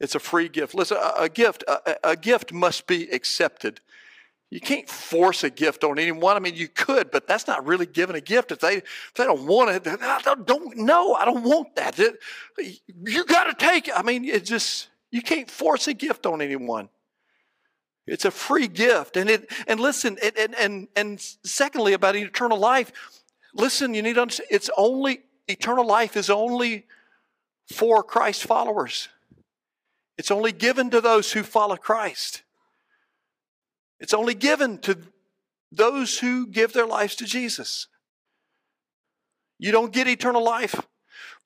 It's 0.01 0.15
a 0.15 0.21
free 0.21 0.49
gift. 0.49 0.75
Listen, 0.75 0.99
a, 1.19 1.29
gift, 1.29 1.65
a, 1.67 2.11
a 2.11 2.17
gift 2.17 2.53
must 2.53 2.87
be 2.87 3.09
accepted. 3.11 3.81
You 4.51 4.61
can't 4.61 4.89
force 4.89 5.45
a 5.45 5.51
gift 5.51 5.85
on 5.85 5.99
anyone. 5.99 6.37
I 6.37 6.39
mean, 6.39 6.55
you 6.55 6.69
could, 6.69 7.11
but 7.11 7.27
that's 7.27 7.47
not 7.47 7.67
really 7.67 7.85
giving 7.85 8.17
a 8.17 8.21
gift. 8.21 8.51
If 8.51 8.61
they 8.61 8.77
if 8.77 9.13
they 9.15 9.25
don't 9.25 9.47
want 9.47 9.71
it, 9.71 9.87
I 9.87 10.21
don't, 10.23 10.47
don't 10.47 10.77
no, 10.77 11.15
I 11.15 11.27
don't 11.27 11.43
want 11.43 11.77
that. 11.77 11.99
It, 11.99 12.19
you 13.05 13.27
got 13.27 13.45
to 13.45 13.67
take 13.67 13.89
it. 13.89 13.95
I 13.95 14.03
mean, 14.03 14.25
it 14.25 14.47
just 14.47 14.89
you 15.11 15.21
can't 15.21 15.51
force 15.51 15.87
a 15.87 15.93
gift 15.93 16.25
on 16.25 16.41
anyone. 16.41 16.89
It's 18.07 18.25
a 18.25 18.31
free 18.31 18.69
gift, 18.69 19.19
and 19.19 19.29
it 19.29 19.53
and 19.67 19.81
listen, 19.81 20.17
it, 20.23 20.39
and 20.39 20.55
and 20.55 20.89
and 20.97 21.21
secondly 21.45 21.93
about 21.93 22.17
eternal 22.17 22.59
life, 22.59 22.91
listen, 23.53 23.93
you 23.93 24.01
need 24.01 24.15
to 24.15 24.23
understand. 24.23 24.49
It's 24.51 24.71
only 24.79 25.25
eternal 25.47 25.87
life 25.87 26.17
is 26.17 26.31
only 26.31 26.87
for 27.71 28.03
Christ 28.03 28.45
followers. 28.45 29.09
It's 30.18 30.33
only 30.33 30.52
given 30.52 30.90
to 30.90 31.00
those 31.00 31.33
who 31.33 31.44
follow 31.44 31.76
Christ. 31.76 32.42
It's 34.00 34.12
only 34.12 34.35
given 34.35 34.78
to 34.78 34.98
those 35.70 36.18
who 36.18 36.46
give 36.46 36.72
their 36.72 36.87
lives 36.87 37.14
to 37.16 37.24
Jesus. 37.24 37.87
You 39.59 39.72
don't 39.72 39.92
get 39.92 40.09
eternal 40.09 40.42
life 40.42 40.81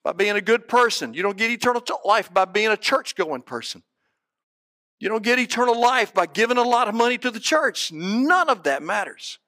by 0.03 0.11
being 0.11 0.35
a 0.35 0.41
good 0.41 0.67
person. 0.67 1.13
You 1.13 1.23
don't 1.23 1.37
get 1.37 1.51
eternal 1.51 1.83
life 2.03 2.33
by 2.33 2.45
being 2.45 2.69
a 2.69 2.77
church 2.77 3.15
going 3.15 3.41
person. 3.41 3.83
You 4.99 5.09
don't 5.09 5.23
get 5.23 5.39
eternal 5.39 5.79
life 5.79 6.13
by 6.13 6.25
giving 6.25 6.57
a 6.57 6.63
lot 6.63 6.87
of 6.87 6.95
money 6.95 7.17
to 7.19 7.31
the 7.31 7.39
church. 7.39 7.91
None 7.91 8.49
of 8.49 8.63
that 8.63 8.81
matters. 8.81 9.39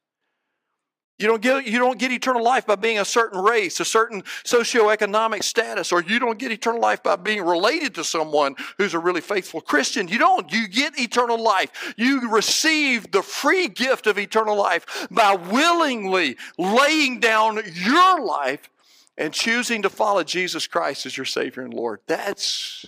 You 1.17 1.28
don't, 1.28 1.41
get, 1.41 1.65
you 1.65 1.80
don't 1.80 1.97
get 1.97 2.12
eternal 2.12 2.43
life 2.43 2.65
by 2.65 2.75
being 2.75 2.99
a 2.99 3.06
certain 3.06 3.39
race, 3.41 3.80
a 3.80 3.86
certain 3.86 4.21
socioeconomic 4.43 5.43
status, 5.43 5.93
or 5.93 6.01
you 6.01 6.19
don't 6.19 6.38
get 6.38 6.51
eternal 6.51 6.82
life 6.82 7.01
by 7.04 7.15
being 7.15 7.41
related 7.41 7.95
to 7.95 8.04
someone 8.04 8.56
who's 8.78 8.93
a 8.93 8.99
really 8.99 9.21
faithful 9.21 9.62
Christian. 9.62 10.10
You 10.10 10.17
don't. 10.17 10.51
You 10.51 10.67
get 10.67 10.99
eternal 10.99 11.41
life. 11.41 11.93
You 11.95 12.30
receive 12.30 13.12
the 13.12 13.21
free 13.21 13.69
gift 13.69 14.08
of 14.08 14.19
eternal 14.19 14.58
life 14.58 15.08
by 15.10 15.36
willingly 15.36 16.36
laying 16.58 17.21
down 17.21 17.62
your 17.73 18.19
life 18.19 18.69
and 19.17 19.34
choosing 19.34 19.84
to 19.84 19.89
follow 19.89 20.23
Jesus 20.23 20.67
Christ 20.67 21.06
as 21.06 21.15
your 21.15 21.25
Savior 21.25 21.63
and 21.63 21.73
Lord. 21.73 22.01
That's 22.08 22.86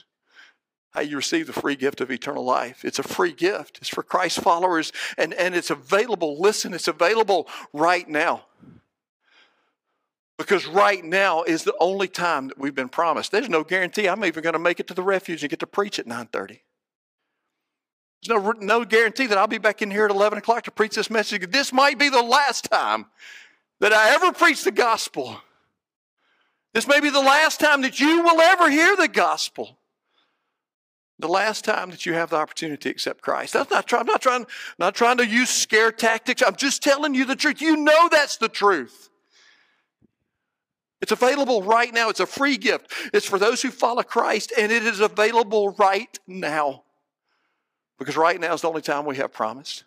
you 1.02 1.18
receive 1.18 1.48
the 1.48 1.54
free 1.54 1.76
gift 1.76 2.02
of 2.02 2.12
eternal 2.12 2.44
life. 2.44 2.86
It's 2.86 3.00
a 3.00 3.04
free 3.04 3.34
gift. 3.34 3.78
It's 3.80 3.90
for 3.90 4.04
Christ 4.04 4.42
followers 4.42 4.92
and, 5.18 5.34
and 5.34 5.56
it's 5.56 5.70
available. 5.70 6.40
Listen, 6.40 6.74
it's 6.74 6.88
available 6.88 7.48
right 7.74 8.08
now. 8.08 8.46
Because 10.38 10.68
right 10.68 11.04
now 11.04 11.44
is 11.44 11.64
the 11.64 11.76
only 11.80 12.08
time 12.08 12.50
that 12.50 12.60
we've 12.60 12.76
been 12.76 12.90
promised. 12.90 13.32
There's 13.32 13.50
no 13.50 13.64
guarantee 13.64 14.08
I'm 14.08 14.24
even 14.24 14.44
going 14.44 14.54
to 14.54 14.60
make 14.60 14.80
it 14.80 14.88
to 14.88 14.94
the 14.94 15.02
refuge 15.02 15.42
and 15.44 15.50
get 15.50 15.60
to 15.60 15.68
preach 15.68 15.98
at 15.98 16.06
9:30. 16.06 16.60
There's 18.24 18.44
no, 18.44 18.52
no 18.52 18.86
guarantee 18.86 19.28
that 19.28 19.38
I'll 19.38 19.48
be 19.48 19.58
back 19.58 19.82
in 19.82 19.92
here 19.92 20.06
at 20.06 20.12
11 20.12 20.38
o'clock 20.40 20.64
to 20.64 20.72
preach 20.72 20.96
this 20.96 21.10
message. 21.10 21.50
This 21.52 21.74
might 21.74 21.98
be 21.98 22.10
the 22.10 22.22
last 22.22 22.66
time 22.66 23.08
that 23.80 23.94
I 23.94 24.14
ever 24.16 24.32
preach 24.32 24.64
the 24.64 24.72
gospel. 24.72 25.40
This 26.74 26.88
may 26.88 27.00
be 27.00 27.10
the 27.10 27.20
last 27.20 27.60
time 27.60 27.82
that 27.82 28.00
you 28.00 28.22
will 28.22 28.40
ever 28.40 28.70
hear 28.70 28.96
the 28.96 29.08
gospel. 29.08 29.77
The 31.20 31.28
last 31.28 31.66
time 31.66 31.90
that 31.90 32.06
you 32.06 32.14
have 32.14 32.30
the 32.30 32.36
opportunity 32.36 32.78
to 32.84 32.90
accept 32.90 33.22
Christ. 33.22 33.54
That's 33.54 33.72
not 33.72 33.88
try, 33.88 34.00
I'm 34.00 34.06
not 34.06 34.22
trying, 34.22 34.46
not 34.78 34.94
trying 34.94 35.18
to 35.18 35.26
use 35.26 35.50
scare 35.50 35.92
tactics. 35.92 36.44
I'm 36.46 36.56
just 36.56 36.84
telling 36.84 37.16
you 37.16 37.26
the 37.26 37.36
truth. 37.36 37.62
You 37.62 37.76
know 37.76 38.08
that's 38.10 38.38
the 38.38 38.50
truth. 38.50 39.10
It's 41.02 41.12
available 41.12 41.64
right 41.64 41.94
now. 41.94 42.10
It's 42.10 42.20
a 42.20 42.26
free 42.26 42.58
gift. 42.58 42.92
It's 43.14 43.26
for 43.26 43.40
those 43.40 43.62
who 43.62 43.72
follow 43.72 44.04
Christ, 44.04 44.52
and 44.58 44.72
it 44.72 44.84
is 44.84 45.00
available 45.00 45.76
right 45.78 46.20
now. 46.28 46.84
Because 48.00 48.18
right 48.18 48.40
now 48.40 48.54
is 48.54 48.62
the 48.62 48.70
only 48.70 48.82
time 48.82 49.06
we 49.06 49.18
have 49.18 49.34
promised. 49.34 49.84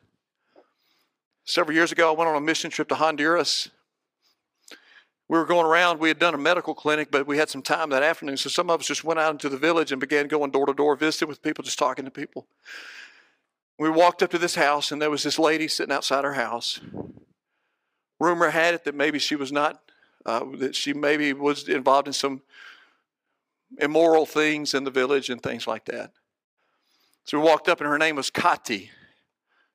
Several 1.44 1.74
years 1.74 1.92
ago, 1.92 2.12
I 2.12 2.16
went 2.16 2.28
on 2.28 2.36
a 2.36 2.40
mission 2.40 2.70
trip 2.70 2.88
to 2.88 2.94
Honduras 2.94 3.70
we 5.30 5.38
were 5.38 5.44
going 5.44 5.64
around. 5.64 6.00
We 6.00 6.08
had 6.08 6.18
done 6.18 6.34
a 6.34 6.38
medical 6.38 6.74
clinic, 6.74 7.12
but 7.12 7.24
we 7.24 7.38
had 7.38 7.48
some 7.48 7.62
time 7.62 7.90
that 7.90 8.02
afternoon. 8.02 8.36
So 8.36 8.50
some 8.50 8.68
of 8.68 8.80
us 8.80 8.88
just 8.88 9.04
went 9.04 9.20
out 9.20 9.30
into 9.30 9.48
the 9.48 9.56
village 9.56 9.92
and 9.92 10.00
began 10.00 10.26
going 10.26 10.50
door 10.50 10.66
to 10.66 10.74
door, 10.74 10.96
visiting 10.96 11.28
with 11.28 11.40
people, 11.40 11.62
just 11.62 11.78
talking 11.78 12.04
to 12.04 12.10
people. 12.10 12.48
We 13.78 13.88
walked 13.90 14.24
up 14.24 14.30
to 14.30 14.38
this 14.38 14.56
house, 14.56 14.90
and 14.90 15.00
there 15.00 15.08
was 15.08 15.22
this 15.22 15.38
lady 15.38 15.68
sitting 15.68 15.94
outside 15.94 16.24
her 16.24 16.32
house. 16.32 16.80
Rumor 18.18 18.50
had 18.50 18.74
it 18.74 18.82
that 18.82 18.96
maybe 18.96 19.20
she 19.20 19.36
was 19.36 19.52
not, 19.52 19.80
uh, 20.26 20.44
that 20.56 20.74
she 20.74 20.92
maybe 20.92 21.32
was 21.32 21.68
involved 21.68 22.08
in 22.08 22.12
some 22.12 22.42
immoral 23.78 24.26
things 24.26 24.74
in 24.74 24.82
the 24.82 24.90
village 24.90 25.30
and 25.30 25.40
things 25.40 25.64
like 25.64 25.84
that. 25.84 26.10
So 27.22 27.38
we 27.38 27.44
walked 27.44 27.68
up, 27.68 27.80
and 27.80 27.88
her 27.88 27.98
name 27.98 28.16
was 28.16 28.32
Kati. 28.32 28.88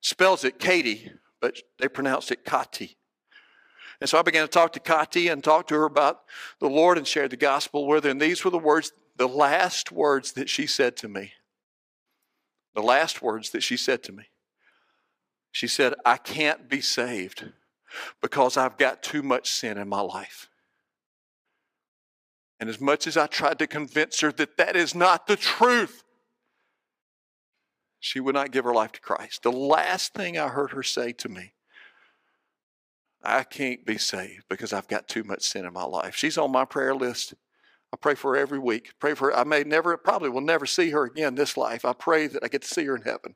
Spells 0.02 0.44
it 0.44 0.58
Katie, 0.58 1.12
but 1.40 1.56
they 1.78 1.88
pronounced 1.88 2.30
it 2.30 2.44
Kati. 2.44 2.96
And 4.00 4.08
so 4.10 4.18
I 4.18 4.22
began 4.22 4.42
to 4.42 4.48
talk 4.48 4.72
to 4.74 4.80
Kati 4.80 5.32
and 5.32 5.42
talk 5.42 5.68
to 5.68 5.74
her 5.74 5.84
about 5.84 6.20
the 6.60 6.68
Lord 6.68 6.98
and 6.98 7.06
shared 7.06 7.30
the 7.30 7.36
gospel 7.36 7.86
with 7.86 8.04
her. 8.04 8.10
And 8.10 8.20
these 8.20 8.44
were 8.44 8.50
the 8.50 8.58
words, 8.58 8.92
the 9.16 9.28
last 9.28 9.90
words 9.90 10.32
that 10.32 10.48
she 10.48 10.66
said 10.66 10.96
to 10.98 11.08
me. 11.08 11.32
The 12.74 12.82
last 12.82 13.22
words 13.22 13.50
that 13.50 13.62
she 13.62 13.76
said 13.76 14.02
to 14.04 14.12
me. 14.12 14.24
She 15.50 15.66
said, 15.66 15.94
I 16.04 16.18
can't 16.18 16.68
be 16.68 16.82
saved 16.82 17.52
because 18.20 18.58
I've 18.58 18.76
got 18.76 19.02
too 19.02 19.22
much 19.22 19.48
sin 19.50 19.78
in 19.78 19.88
my 19.88 20.02
life. 20.02 20.50
And 22.60 22.68
as 22.68 22.80
much 22.80 23.06
as 23.06 23.16
I 23.16 23.26
tried 23.26 23.58
to 23.60 23.66
convince 23.66 24.20
her 24.20 24.32
that 24.32 24.58
that 24.58 24.76
is 24.76 24.94
not 24.94 25.26
the 25.26 25.36
truth, 25.36 26.02
she 28.00 28.20
would 28.20 28.34
not 28.34 28.50
give 28.50 28.64
her 28.64 28.74
life 28.74 28.92
to 28.92 29.00
Christ. 29.00 29.42
The 29.42 29.52
last 29.52 30.12
thing 30.12 30.38
I 30.38 30.48
heard 30.48 30.72
her 30.72 30.82
say 30.82 31.12
to 31.12 31.28
me 31.28 31.52
I 33.26 33.42
can't 33.42 33.84
be 33.84 33.98
saved 33.98 34.44
because 34.48 34.72
I've 34.72 34.88
got 34.88 35.08
too 35.08 35.24
much 35.24 35.42
sin 35.42 35.64
in 35.64 35.72
my 35.72 35.84
life. 35.84 36.14
She's 36.14 36.38
on 36.38 36.52
my 36.52 36.64
prayer 36.64 36.94
list. 36.94 37.34
I 37.92 37.96
pray 37.96 38.14
for 38.14 38.34
her 38.34 38.40
every 38.40 38.58
week. 38.58 38.92
Pray 39.00 39.14
for 39.14 39.30
her. 39.30 39.36
I 39.36 39.44
may 39.44 39.64
never, 39.64 39.96
probably 39.96 40.28
will 40.28 40.40
never 40.40 40.66
see 40.66 40.90
her 40.90 41.04
again 41.04 41.34
this 41.34 41.56
life. 41.56 41.84
I 41.84 41.92
pray 41.92 42.26
that 42.28 42.44
I 42.44 42.48
get 42.48 42.62
to 42.62 42.68
see 42.68 42.84
her 42.84 42.96
in 42.96 43.02
heaven 43.02 43.34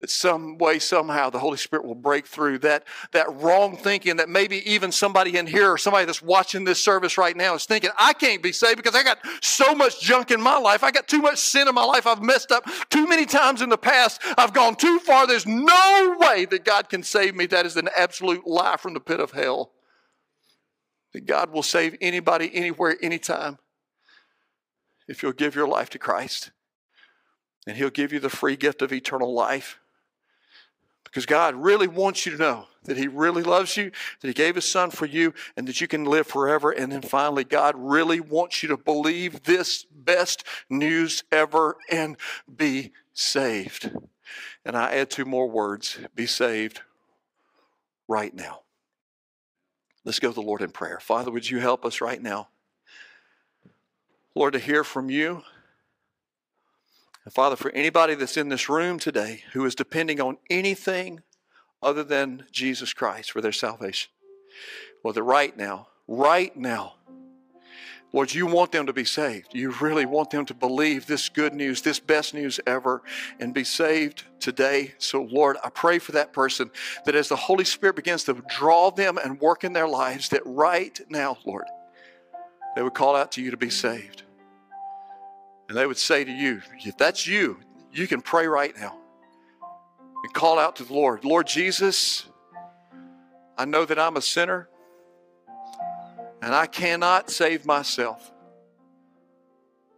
that 0.00 0.10
some 0.10 0.58
way, 0.58 0.78
somehow, 0.78 1.30
the 1.30 1.38
Holy 1.38 1.56
Spirit 1.56 1.86
will 1.86 1.94
break 1.94 2.26
through 2.26 2.58
that, 2.58 2.84
that 3.12 3.32
wrong 3.40 3.76
thinking 3.76 4.16
that 4.16 4.28
maybe 4.28 4.58
even 4.70 4.92
somebody 4.92 5.38
in 5.38 5.46
here 5.46 5.72
or 5.72 5.78
somebody 5.78 6.04
that's 6.04 6.20
watching 6.20 6.64
this 6.64 6.82
service 6.82 7.16
right 7.16 7.36
now 7.36 7.54
is 7.54 7.64
thinking, 7.64 7.90
I 7.98 8.12
can't 8.12 8.42
be 8.42 8.52
saved 8.52 8.76
because 8.76 8.94
I 8.94 9.02
got 9.02 9.18
so 9.40 9.74
much 9.74 10.00
junk 10.00 10.30
in 10.30 10.40
my 10.40 10.58
life. 10.58 10.84
I 10.84 10.90
got 10.90 11.08
too 11.08 11.22
much 11.22 11.38
sin 11.38 11.66
in 11.66 11.74
my 11.74 11.84
life. 11.84 12.06
I've 12.06 12.22
messed 12.22 12.52
up 12.52 12.64
too 12.90 13.06
many 13.06 13.24
times 13.24 13.62
in 13.62 13.70
the 13.70 13.78
past. 13.78 14.20
I've 14.36 14.52
gone 14.52 14.76
too 14.76 14.98
far. 14.98 15.26
There's 15.26 15.46
no 15.46 16.16
way 16.18 16.44
that 16.46 16.64
God 16.64 16.88
can 16.90 17.02
save 17.02 17.34
me. 17.34 17.46
That 17.46 17.64
is 17.64 17.76
an 17.76 17.88
absolute 17.96 18.46
lie 18.46 18.76
from 18.76 18.92
the 18.92 19.00
pit 19.00 19.20
of 19.20 19.30
hell. 19.30 19.72
That 21.14 21.24
God 21.24 21.50
will 21.50 21.62
save 21.62 21.96
anybody, 22.02 22.50
anywhere, 22.54 22.96
anytime 23.00 23.58
if 25.08 25.22
you'll 25.22 25.32
give 25.32 25.54
your 25.54 25.68
life 25.68 25.90
to 25.90 25.98
Christ. 25.98 26.50
And 27.66 27.76
He'll 27.76 27.90
give 27.90 28.12
you 28.12 28.20
the 28.20 28.30
free 28.30 28.56
gift 28.56 28.82
of 28.82 28.92
eternal 28.92 29.32
life. 29.32 29.78
Because 31.06 31.26
God 31.26 31.54
really 31.54 31.88
wants 31.88 32.26
you 32.26 32.32
to 32.32 32.38
know 32.38 32.66
that 32.84 32.96
He 32.96 33.08
really 33.08 33.42
loves 33.42 33.76
you, 33.76 33.90
that 34.20 34.28
He 34.28 34.34
gave 34.34 34.54
His 34.54 34.68
Son 34.68 34.90
for 34.90 35.06
you, 35.06 35.32
and 35.56 35.66
that 35.66 35.80
you 35.80 35.88
can 35.88 36.04
live 36.04 36.26
forever. 36.26 36.70
And 36.70 36.92
then 36.92 37.02
finally, 37.02 37.44
God 37.44 37.74
really 37.76 38.20
wants 38.20 38.62
you 38.62 38.68
to 38.68 38.76
believe 38.76 39.44
this 39.44 39.84
best 39.84 40.44
news 40.68 41.24
ever 41.32 41.76
and 41.90 42.16
be 42.54 42.92
saved. 43.14 43.90
And 44.64 44.76
I 44.76 44.92
add 44.92 45.10
two 45.10 45.24
more 45.24 45.48
words 45.48 45.98
be 46.14 46.26
saved 46.26 46.80
right 48.08 48.34
now. 48.34 48.60
Let's 50.04 50.20
go 50.20 50.28
to 50.28 50.34
the 50.34 50.42
Lord 50.42 50.62
in 50.62 50.70
prayer. 50.70 51.00
Father, 51.00 51.30
would 51.30 51.50
you 51.50 51.58
help 51.58 51.84
us 51.84 52.00
right 52.00 52.22
now? 52.22 52.48
Lord, 54.34 54.52
to 54.52 54.58
hear 54.58 54.84
from 54.84 55.10
you. 55.10 55.42
And 57.26 57.34
Father, 57.34 57.56
for 57.56 57.72
anybody 57.72 58.14
that's 58.14 58.36
in 58.36 58.50
this 58.50 58.68
room 58.68 59.00
today 59.00 59.42
who 59.52 59.64
is 59.64 59.74
depending 59.74 60.20
on 60.20 60.38
anything 60.48 61.22
other 61.82 62.04
than 62.04 62.44
Jesus 62.52 62.94
Christ 62.94 63.32
for 63.32 63.40
their 63.40 63.50
salvation, 63.50 64.12
whether 65.02 65.24
right 65.24 65.54
now, 65.56 65.88
right 66.06 66.56
now, 66.56 66.94
Lord, 68.12 68.32
you 68.32 68.46
want 68.46 68.70
them 68.70 68.86
to 68.86 68.92
be 68.92 69.04
saved. 69.04 69.48
You 69.54 69.72
really 69.72 70.06
want 70.06 70.30
them 70.30 70.46
to 70.46 70.54
believe 70.54 71.06
this 71.06 71.28
good 71.28 71.52
news, 71.52 71.82
this 71.82 71.98
best 71.98 72.32
news 72.32 72.60
ever, 72.64 73.02
and 73.40 73.52
be 73.52 73.64
saved 73.64 74.22
today. 74.38 74.94
So, 74.98 75.22
Lord, 75.24 75.56
I 75.64 75.70
pray 75.70 75.98
for 75.98 76.12
that 76.12 76.32
person 76.32 76.70
that 77.06 77.16
as 77.16 77.28
the 77.28 77.34
Holy 77.34 77.64
Spirit 77.64 77.96
begins 77.96 78.22
to 78.24 78.40
draw 78.48 78.92
them 78.92 79.18
and 79.18 79.40
work 79.40 79.64
in 79.64 79.72
their 79.72 79.88
lives, 79.88 80.28
that 80.28 80.42
right 80.44 80.98
now, 81.08 81.38
Lord, 81.44 81.66
they 82.76 82.82
would 82.82 82.94
call 82.94 83.16
out 83.16 83.32
to 83.32 83.42
you 83.42 83.50
to 83.50 83.56
be 83.56 83.68
saved. 83.68 84.22
And 85.68 85.76
they 85.76 85.86
would 85.86 85.98
say 85.98 86.24
to 86.24 86.30
you, 86.30 86.62
if 86.78 86.96
that's 86.96 87.26
you, 87.26 87.58
you 87.92 88.06
can 88.06 88.20
pray 88.20 88.46
right 88.46 88.76
now 88.78 88.96
and 90.22 90.32
call 90.32 90.58
out 90.58 90.76
to 90.76 90.84
the 90.84 90.94
Lord 90.94 91.24
Lord 91.24 91.46
Jesus, 91.46 92.26
I 93.58 93.64
know 93.64 93.84
that 93.84 93.98
I'm 93.98 94.16
a 94.16 94.22
sinner 94.22 94.68
and 96.42 96.54
I 96.54 96.66
cannot 96.66 97.30
save 97.30 97.64
myself. 97.64 98.30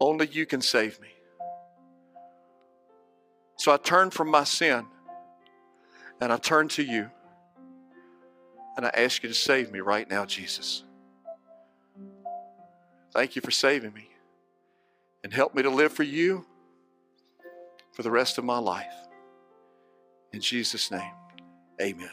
Only 0.00 0.28
you 0.28 0.46
can 0.46 0.62
save 0.62 1.00
me. 1.00 1.08
So 3.56 3.72
I 3.72 3.76
turn 3.76 4.10
from 4.10 4.30
my 4.30 4.44
sin 4.44 4.86
and 6.20 6.32
I 6.32 6.36
turn 6.36 6.68
to 6.68 6.82
you 6.82 7.10
and 8.76 8.86
I 8.86 8.90
ask 8.94 9.22
you 9.22 9.28
to 9.28 9.34
save 9.34 9.72
me 9.72 9.80
right 9.80 10.08
now, 10.08 10.24
Jesus. 10.24 10.84
Thank 13.12 13.34
you 13.34 13.42
for 13.42 13.50
saving 13.50 13.92
me 13.92 14.08
and 15.22 15.32
help 15.32 15.54
me 15.54 15.62
to 15.62 15.70
live 15.70 15.92
for 15.92 16.04
you 16.04 16.44
for 17.92 18.02
the 18.02 18.10
rest 18.10 18.38
of 18.38 18.44
my 18.44 18.58
life. 18.58 18.94
In 20.32 20.40
Jesus' 20.40 20.90
name, 20.90 21.12
amen. 21.80 22.10